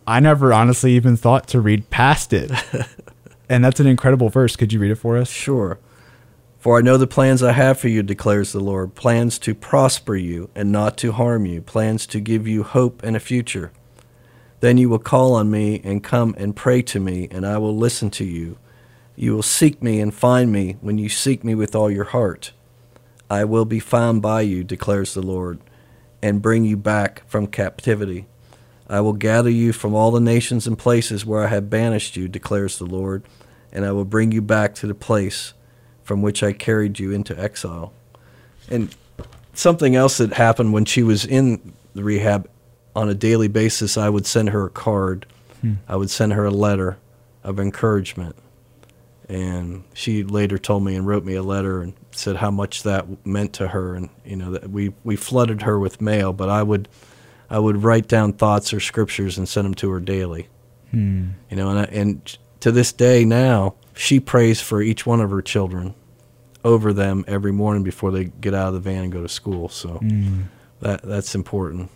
I 0.07 0.19
never 0.21 0.51
honestly 0.53 0.93
even 0.93 1.17
thought 1.17 1.47
to 1.49 1.61
read 1.61 1.87
past 1.91 2.33
it. 2.33 2.51
and 3.47 3.63
that's 3.63 3.79
an 3.79 3.85
incredible 3.85 4.29
verse. 4.29 4.55
Could 4.55 4.73
you 4.73 4.79
read 4.79 4.89
it 4.89 4.95
for 4.95 5.17
us? 5.17 5.29
Sure. 5.29 5.77
For 6.61 6.77
I 6.77 6.81
know 6.81 6.95
the 6.97 7.07
plans 7.07 7.41
I 7.41 7.53
have 7.53 7.79
for 7.79 7.87
you, 7.87 8.03
declares 8.03 8.51
the 8.51 8.59
Lord 8.59 8.93
plans 8.93 9.39
to 9.39 9.55
prosper 9.55 10.15
you 10.15 10.51
and 10.53 10.71
not 10.71 10.95
to 10.97 11.11
harm 11.11 11.47
you, 11.47 11.59
plans 11.59 12.05
to 12.05 12.19
give 12.19 12.47
you 12.47 12.61
hope 12.61 13.01
and 13.01 13.15
a 13.15 13.19
future. 13.19 13.71
Then 14.59 14.77
you 14.77 14.87
will 14.87 14.99
call 14.99 15.33
on 15.33 15.49
me 15.49 15.81
and 15.83 16.03
come 16.03 16.35
and 16.37 16.55
pray 16.55 16.83
to 16.83 16.99
me, 16.99 17.27
and 17.31 17.47
I 17.47 17.57
will 17.57 17.75
listen 17.75 18.11
to 18.11 18.23
you. 18.23 18.59
You 19.15 19.33
will 19.33 19.41
seek 19.41 19.81
me 19.81 19.99
and 19.99 20.13
find 20.13 20.51
me 20.51 20.77
when 20.81 20.99
you 20.99 21.09
seek 21.09 21.43
me 21.43 21.55
with 21.55 21.73
all 21.73 21.89
your 21.89 22.03
heart. 22.03 22.51
I 23.27 23.43
will 23.43 23.65
be 23.65 23.79
found 23.79 24.21
by 24.21 24.41
you, 24.41 24.63
declares 24.63 25.15
the 25.15 25.23
Lord, 25.23 25.61
and 26.21 26.43
bring 26.43 26.63
you 26.63 26.77
back 26.77 27.27
from 27.27 27.47
captivity. 27.47 28.27
I 28.87 29.01
will 29.01 29.13
gather 29.13 29.49
you 29.49 29.73
from 29.73 29.95
all 29.95 30.11
the 30.11 30.19
nations 30.19 30.67
and 30.67 30.77
places 30.77 31.25
where 31.25 31.43
I 31.43 31.47
have 31.47 31.71
banished 31.71 32.15
you, 32.15 32.27
declares 32.27 32.77
the 32.77 32.85
Lord, 32.85 33.23
and 33.71 33.83
I 33.83 33.93
will 33.93 34.05
bring 34.05 34.31
you 34.31 34.43
back 34.43 34.75
to 34.75 34.85
the 34.85 34.93
place 34.93 35.55
from 36.11 36.21
which 36.21 36.43
I 36.43 36.51
carried 36.51 36.99
you 36.99 37.13
into 37.13 37.39
exile. 37.39 37.93
And 38.69 38.93
something 39.53 39.95
else 39.95 40.17
that 40.17 40.33
happened 40.33 40.73
when 40.73 40.83
she 40.83 41.03
was 41.03 41.23
in 41.25 41.71
the 41.93 42.03
rehab 42.03 42.49
on 42.93 43.07
a 43.07 43.13
daily 43.13 43.47
basis, 43.47 43.95
I 43.95 44.09
would 44.09 44.25
send 44.25 44.49
her 44.49 44.65
a 44.65 44.69
card. 44.69 45.25
I 45.87 45.95
would 45.95 46.09
send 46.09 46.33
her 46.33 46.43
a 46.43 46.51
letter 46.51 46.97
of 47.45 47.61
encouragement. 47.61 48.35
And 49.29 49.85
she 49.93 50.25
later 50.25 50.57
told 50.57 50.83
me 50.83 50.97
and 50.97 51.07
wrote 51.07 51.23
me 51.23 51.35
a 51.35 51.43
letter 51.43 51.81
and 51.81 51.93
said 52.11 52.35
how 52.35 52.51
much 52.51 52.83
that 52.83 53.25
meant 53.25 53.53
to 53.53 53.69
her. 53.69 53.95
And, 53.95 54.09
you 54.25 54.35
know, 54.35 54.51
that 54.51 54.69
we, 54.69 54.91
we 55.05 55.15
flooded 55.15 55.61
her 55.61 55.79
with 55.79 56.01
mail, 56.01 56.33
but 56.33 56.49
I 56.49 56.61
would, 56.61 56.89
I 57.49 57.57
would 57.57 57.83
write 57.83 58.09
down 58.09 58.33
thoughts 58.33 58.73
or 58.73 58.81
scriptures 58.81 59.37
and 59.37 59.47
send 59.47 59.63
them 59.63 59.75
to 59.75 59.89
her 59.91 60.01
daily. 60.01 60.49
Hmm. 60.89 61.29
You 61.49 61.55
know, 61.55 61.69
and, 61.69 61.79
I, 61.79 61.83
and 61.83 62.37
to 62.59 62.73
this 62.73 62.91
day 62.91 63.23
now, 63.23 63.75
she 63.93 64.19
prays 64.19 64.61
for 64.61 64.81
each 64.81 65.05
one 65.05 65.21
of 65.21 65.29
her 65.29 65.41
children 65.41 65.93
over 66.63 66.93
them 66.93 67.25
every 67.27 67.51
morning 67.51 67.83
before 67.83 68.11
they 68.11 68.25
get 68.25 68.53
out 68.53 68.67
of 68.69 68.73
the 68.75 68.79
van 68.79 69.03
and 69.03 69.11
go 69.11 69.21
to 69.21 69.29
school. 69.29 69.69
So 69.69 69.89
Hmm. 69.99 70.41
that 70.81 71.01
that's 71.03 71.33
important. 71.35 71.89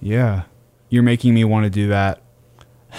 Yeah, 0.00 0.42
you're 0.90 1.02
making 1.02 1.34
me 1.34 1.44
want 1.44 1.64
to 1.64 1.70
do 1.70 1.88
that. 1.88 2.20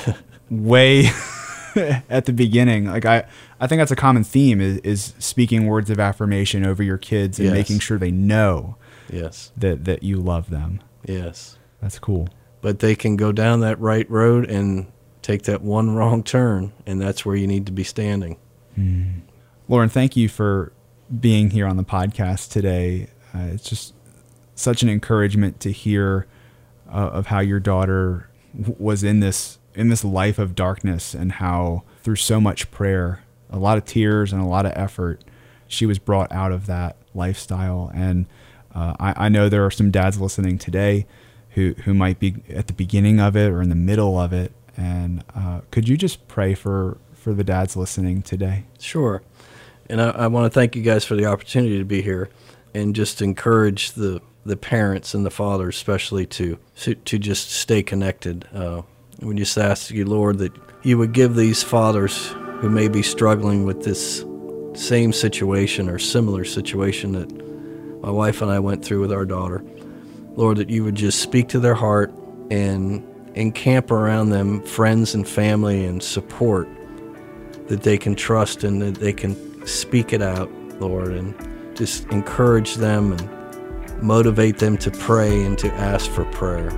way 0.49 1.05
at 2.09 2.25
the 2.25 2.33
beginning, 2.33 2.85
like 2.85 3.05
I, 3.05 3.25
I 3.59 3.67
think 3.67 3.79
that's 3.79 3.91
a 3.91 3.95
common 3.95 4.23
theme 4.23 4.61
is, 4.61 4.77
is 4.79 5.13
speaking 5.19 5.65
words 5.67 5.89
of 5.89 5.99
affirmation 5.99 6.65
over 6.65 6.83
your 6.83 6.97
kids 6.97 7.39
and 7.39 7.47
Yes. 7.47 7.53
making 7.53 7.79
sure 7.79 7.97
they 7.97 8.11
know 8.11 8.75
Yes, 9.11 9.51
that 9.57 9.85
that 9.85 10.03
you 10.03 10.17
love 10.17 10.49
them. 10.49 10.81
yes. 11.05 11.57
That's 11.81 11.99
cool. 11.99 12.29
But 12.61 12.79
they 12.79 12.95
can 12.95 13.15
go 13.15 13.31
down 13.31 13.59
that 13.59 13.79
right 13.79 14.09
road 14.09 14.49
and 14.49 14.87
take 15.21 15.43
that 15.43 15.61
one 15.61 15.95
wrong 15.95 16.23
turn, 16.23 16.73
and 16.87 16.99
that's 16.99 17.23
where 17.25 17.35
you 17.35 17.45
need 17.45 17.65
to 17.67 17.71
be 17.71 17.83
standing. 17.83 18.37
Lauren, 19.67 19.89
thank 19.89 20.15
you 20.15 20.27
for 20.29 20.71
being 21.19 21.51
here 21.51 21.67
on 21.67 21.77
the 21.77 21.83
podcast 21.83 22.51
today. 22.51 23.07
Uh, 23.33 23.49
it's 23.51 23.69
just 23.69 23.93
such 24.55 24.83
an 24.83 24.89
encouragement 24.89 25.59
to 25.59 25.71
hear 25.71 26.27
uh, 26.89 27.09
of 27.11 27.27
how 27.27 27.39
your 27.39 27.59
daughter 27.59 28.29
w- 28.57 28.75
was 28.79 29.03
in 29.03 29.19
this 29.19 29.59
in 29.73 29.89
this 29.89 30.05
life 30.05 30.39
of 30.39 30.55
darkness 30.55 31.13
and 31.13 31.33
how 31.33 31.83
through 32.01 32.15
so 32.15 32.39
much 32.39 32.71
prayer, 32.71 33.23
a 33.49 33.59
lot 33.59 33.77
of 33.77 33.83
tears 33.83 34.31
and 34.31 34.41
a 34.41 34.45
lot 34.45 34.65
of 34.65 34.71
effort, 34.75 35.23
she 35.67 35.85
was 35.85 35.99
brought 35.99 36.31
out 36.31 36.51
of 36.51 36.65
that 36.65 36.95
lifestyle. 37.13 37.91
And 37.93 38.25
uh, 38.73 38.95
I, 38.99 39.25
I 39.25 39.29
know 39.29 39.49
there 39.49 39.65
are 39.65 39.71
some 39.71 39.91
dads 39.91 40.19
listening 40.19 40.57
today 40.57 41.05
who 41.51 41.73
who 41.83 41.93
might 41.93 42.19
be 42.19 42.35
at 42.49 42.67
the 42.67 42.73
beginning 42.73 43.19
of 43.19 43.35
it 43.35 43.49
or 43.49 43.61
in 43.61 43.69
the 43.69 43.75
middle 43.75 44.19
of 44.19 44.33
it. 44.33 44.53
And 44.77 45.23
uh, 45.35 45.61
could 45.71 45.87
you 45.87 45.97
just 45.97 46.27
pray 46.27 46.53
for 46.53 46.97
for 47.13 47.33
the 47.33 47.43
dads 47.43 47.75
listening 47.75 48.21
today? 48.21 48.65
Sure. 48.79 49.23
And 49.89 50.01
I, 50.01 50.09
I 50.09 50.27
want 50.27 50.45
to 50.45 50.49
thank 50.49 50.75
you 50.75 50.81
guys 50.81 51.05
for 51.05 51.15
the 51.15 51.25
opportunity 51.25 51.77
to 51.77 51.85
be 51.85 52.01
here 52.01 52.29
and 52.73 52.95
just 52.95 53.21
encourage 53.21 53.91
the, 53.91 54.21
the 54.45 54.57
parents 54.57 55.13
and 55.13 55.25
the 55.25 55.31
fathers, 55.31 55.75
especially, 55.75 56.25
to, 56.25 56.57
to 56.75 57.19
just 57.19 57.51
stay 57.51 57.83
connected. 57.83 58.47
Uh, 58.53 58.81
we 59.21 59.35
just 59.35 59.57
ask 59.57 59.91
you, 59.91 60.05
Lord, 60.05 60.39
that 60.39 60.51
you 60.83 60.97
would 60.97 61.13
give 61.13 61.35
these 61.35 61.63
fathers 61.63 62.27
who 62.59 62.69
may 62.69 62.87
be 62.87 63.01
struggling 63.01 63.65
with 63.65 63.83
this 63.83 64.25
same 64.73 65.13
situation 65.13 65.89
or 65.89 65.97
similar 65.99 66.43
situation 66.43 67.13
that 67.13 68.01
my 68.01 68.11
wife 68.11 68.41
and 68.41 68.51
I 68.51 68.59
went 68.59 68.83
through 68.83 69.01
with 69.01 69.11
our 69.11 69.25
daughter. 69.25 69.63
Lord, 70.35 70.57
that 70.57 70.69
you 70.69 70.83
would 70.83 70.95
just 70.95 71.21
speak 71.21 71.47
to 71.49 71.59
their 71.59 71.75
heart 71.75 72.13
and 72.51 73.03
encamp 73.35 73.89
around 73.89 74.29
them 74.29 74.61
friends 74.63 75.15
and 75.15 75.27
family 75.27 75.85
and 75.85 76.03
support 76.03 76.67
that 77.67 77.83
they 77.83 77.97
can 77.97 78.15
trust 78.15 78.63
and 78.63 78.81
that 78.81 78.95
they 78.95 79.13
can 79.13 79.35
speak 79.65 80.13
it 80.13 80.21
out, 80.21 80.51
Lord, 80.79 81.09
and 81.09 81.75
just 81.75 82.05
encourage 82.07 82.75
them 82.75 83.11
and 83.13 84.01
motivate 84.01 84.57
them 84.57 84.77
to 84.77 84.91
pray 84.91 85.43
and 85.43 85.57
to 85.59 85.71
ask 85.73 86.09
for 86.09 86.25
prayer. 86.25 86.71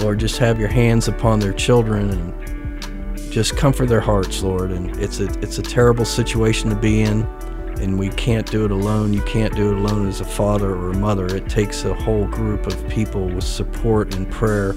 Lord, 0.00 0.18
just 0.18 0.38
have 0.38 0.58
your 0.58 0.68
hands 0.68 1.08
upon 1.08 1.40
their 1.40 1.52
children 1.52 2.10
and 2.10 3.30
just 3.30 3.56
comfort 3.56 3.88
their 3.88 4.00
hearts, 4.00 4.42
Lord. 4.42 4.70
And 4.70 4.96
it's 4.96 5.20
a 5.20 5.26
it's 5.40 5.58
a 5.58 5.62
terrible 5.62 6.04
situation 6.04 6.70
to 6.70 6.76
be 6.76 7.02
in, 7.02 7.22
and 7.80 7.98
we 7.98 8.08
can't 8.10 8.50
do 8.50 8.64
it 8.64 8.70
alone. 8.70 9.12
You 9.12 9.22
can't 9.22 9.54
do 9.54 9.72
it 9.72 9.78
alone 9.78 10.08
as 10.08 10.20
a 10.20 10.24
father 10.24 10.74
or 10.74 10.90
a 10.90 10.96
mother. 10.96 11.26
It 11.34 11.48
takes 11.48 11.84
a 11.84 11.94
whole 11.94 12.26
group 12.26 12.66
of 12.66 12.88
people 12.88 13.26
with 13.26 13.44
support 13.44 14.14
and 14.14 14.30
prayer 14.30 14.70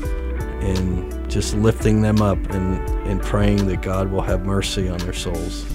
and 0.61 1.29
just 1.29 1.53
lifting 1.55 2.01
them 2.01 2.21
up 2.21 2.37
and, 2.49 2.79
and 3.07 3.21
praying 3.21 3.67
that 3.67 3.81
God 3.81 4.11
will 4.11 4.23
have 4.23 4.45
mercy 4.45 4.89
on 4.89 4.97
their 4.99 5.13
souls. 5.13 5.65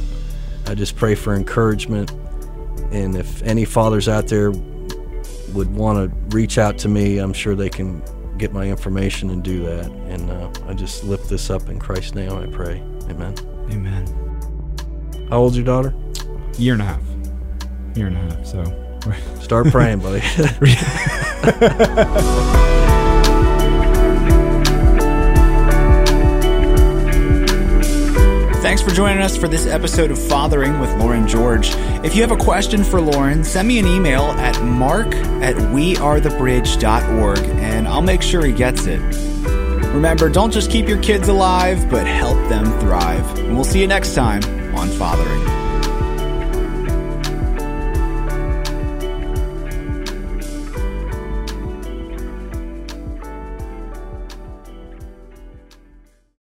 I 0.72 0.74
just 0.74 0.96
pray 0.96 1.14
for 1.14 1.35
encouragement. 1.35 2.11
And 2.92 3.14
if 3.14 3.42
any 3.42 3.66
fathers 3.66 4.08
out 4.08 4.28
there 4.28 4.52
would 5.52 5.74
want 5.74 6.11
to 6.11 6.16
reach 6.35 6.56
out 6.56 6.78
to 6.78 6.88
me, 6.88 7.18
I'm 7.18 7.35
sure 7.35 7.54
they 7.54 7.68
can 7.68 8.02
get 8.38 8.54
my 8.54 8.64
information 8.64 9.28
and 9.28 9.44
do 9.44 9.66
that. 9.66 9.85
And 9.85 10.30
uh, 10.30 10.50
I 10.66 10.72
just 10.72 11.04
lift 11.04 11.28
this 11.28 11.50
up 11.50 11.68
in 11.68 11.78
Christ's 11.78 12.14
name, 12.14 12.32
I 12.32 12.46
pray. 12.46 12.78
Amen. 13.11 13.35
Amen. 13.70 15.26
How 15.28 15.40
old's 15.40 15.58
your 15.58 15.66
daughter? 15.66 15.94
Year 16.56 16.72
and 16.72 16.80
a 16.80 16.87
half. 16.87 17.02
Year 17.94 18.06
and 18.06 18.16
a 18.16 18.35
half. 18.35 18.46
So 18.46 18.64
start 19.42 19.66
praying, 19.66 19.98
buddy. 19.98 20.22
Thanks 28.72 28.82
for 28.82 28.96
joining 28.96 29.22
us 29.22 29.37
for 29.37 29.48
this 29.48 29.66
episode 29.66 30.11
of 30.11 30.18
Fathering 30.18 30.80
with 30.80 30.88
Lauren 30.94 31.28
George. 31.28 31.74
If 32.02 32.14
you 32.14 32.22
have 32.22 32.30
a 32.30 32.38
question 32.38 32.82
for 32.82 33.02
Lauren, 33.02 33.44
send 33.44 33.68
me 33.68 33.78
an 33.78 33.87
email 33.87 34.22
at 34.22 34.64
mark 34.64 35.14
at 35.42 35.56
wearethebridge.org 35.56 37.38
and 37.38 37.87
I'll 37.87 38.00
make 38.00 38.22
sure 38.22 38.42
he 38.42 38.52
gets 38.54 38.87
it. 38.87 39.00
Remember, 39.92 40.30
don't 40.30 40.50
just 40.50 40.70
keep 40.70 40.88
your 40.88 41.02
kids 41.02 41.28
alive, 41.28 41.90
but 41.90 42.06
help 42.06 42.38
them 42.48 42.64
thrive. 42.80 43.38
And 43.40 43.54
we'll 43.54 43.64
see 43.64 43.82
you 43.82 43.87
next 43.87 44.14
time 44.14 44.42
on 44.74 44.88
Fathering. 44.88 45.62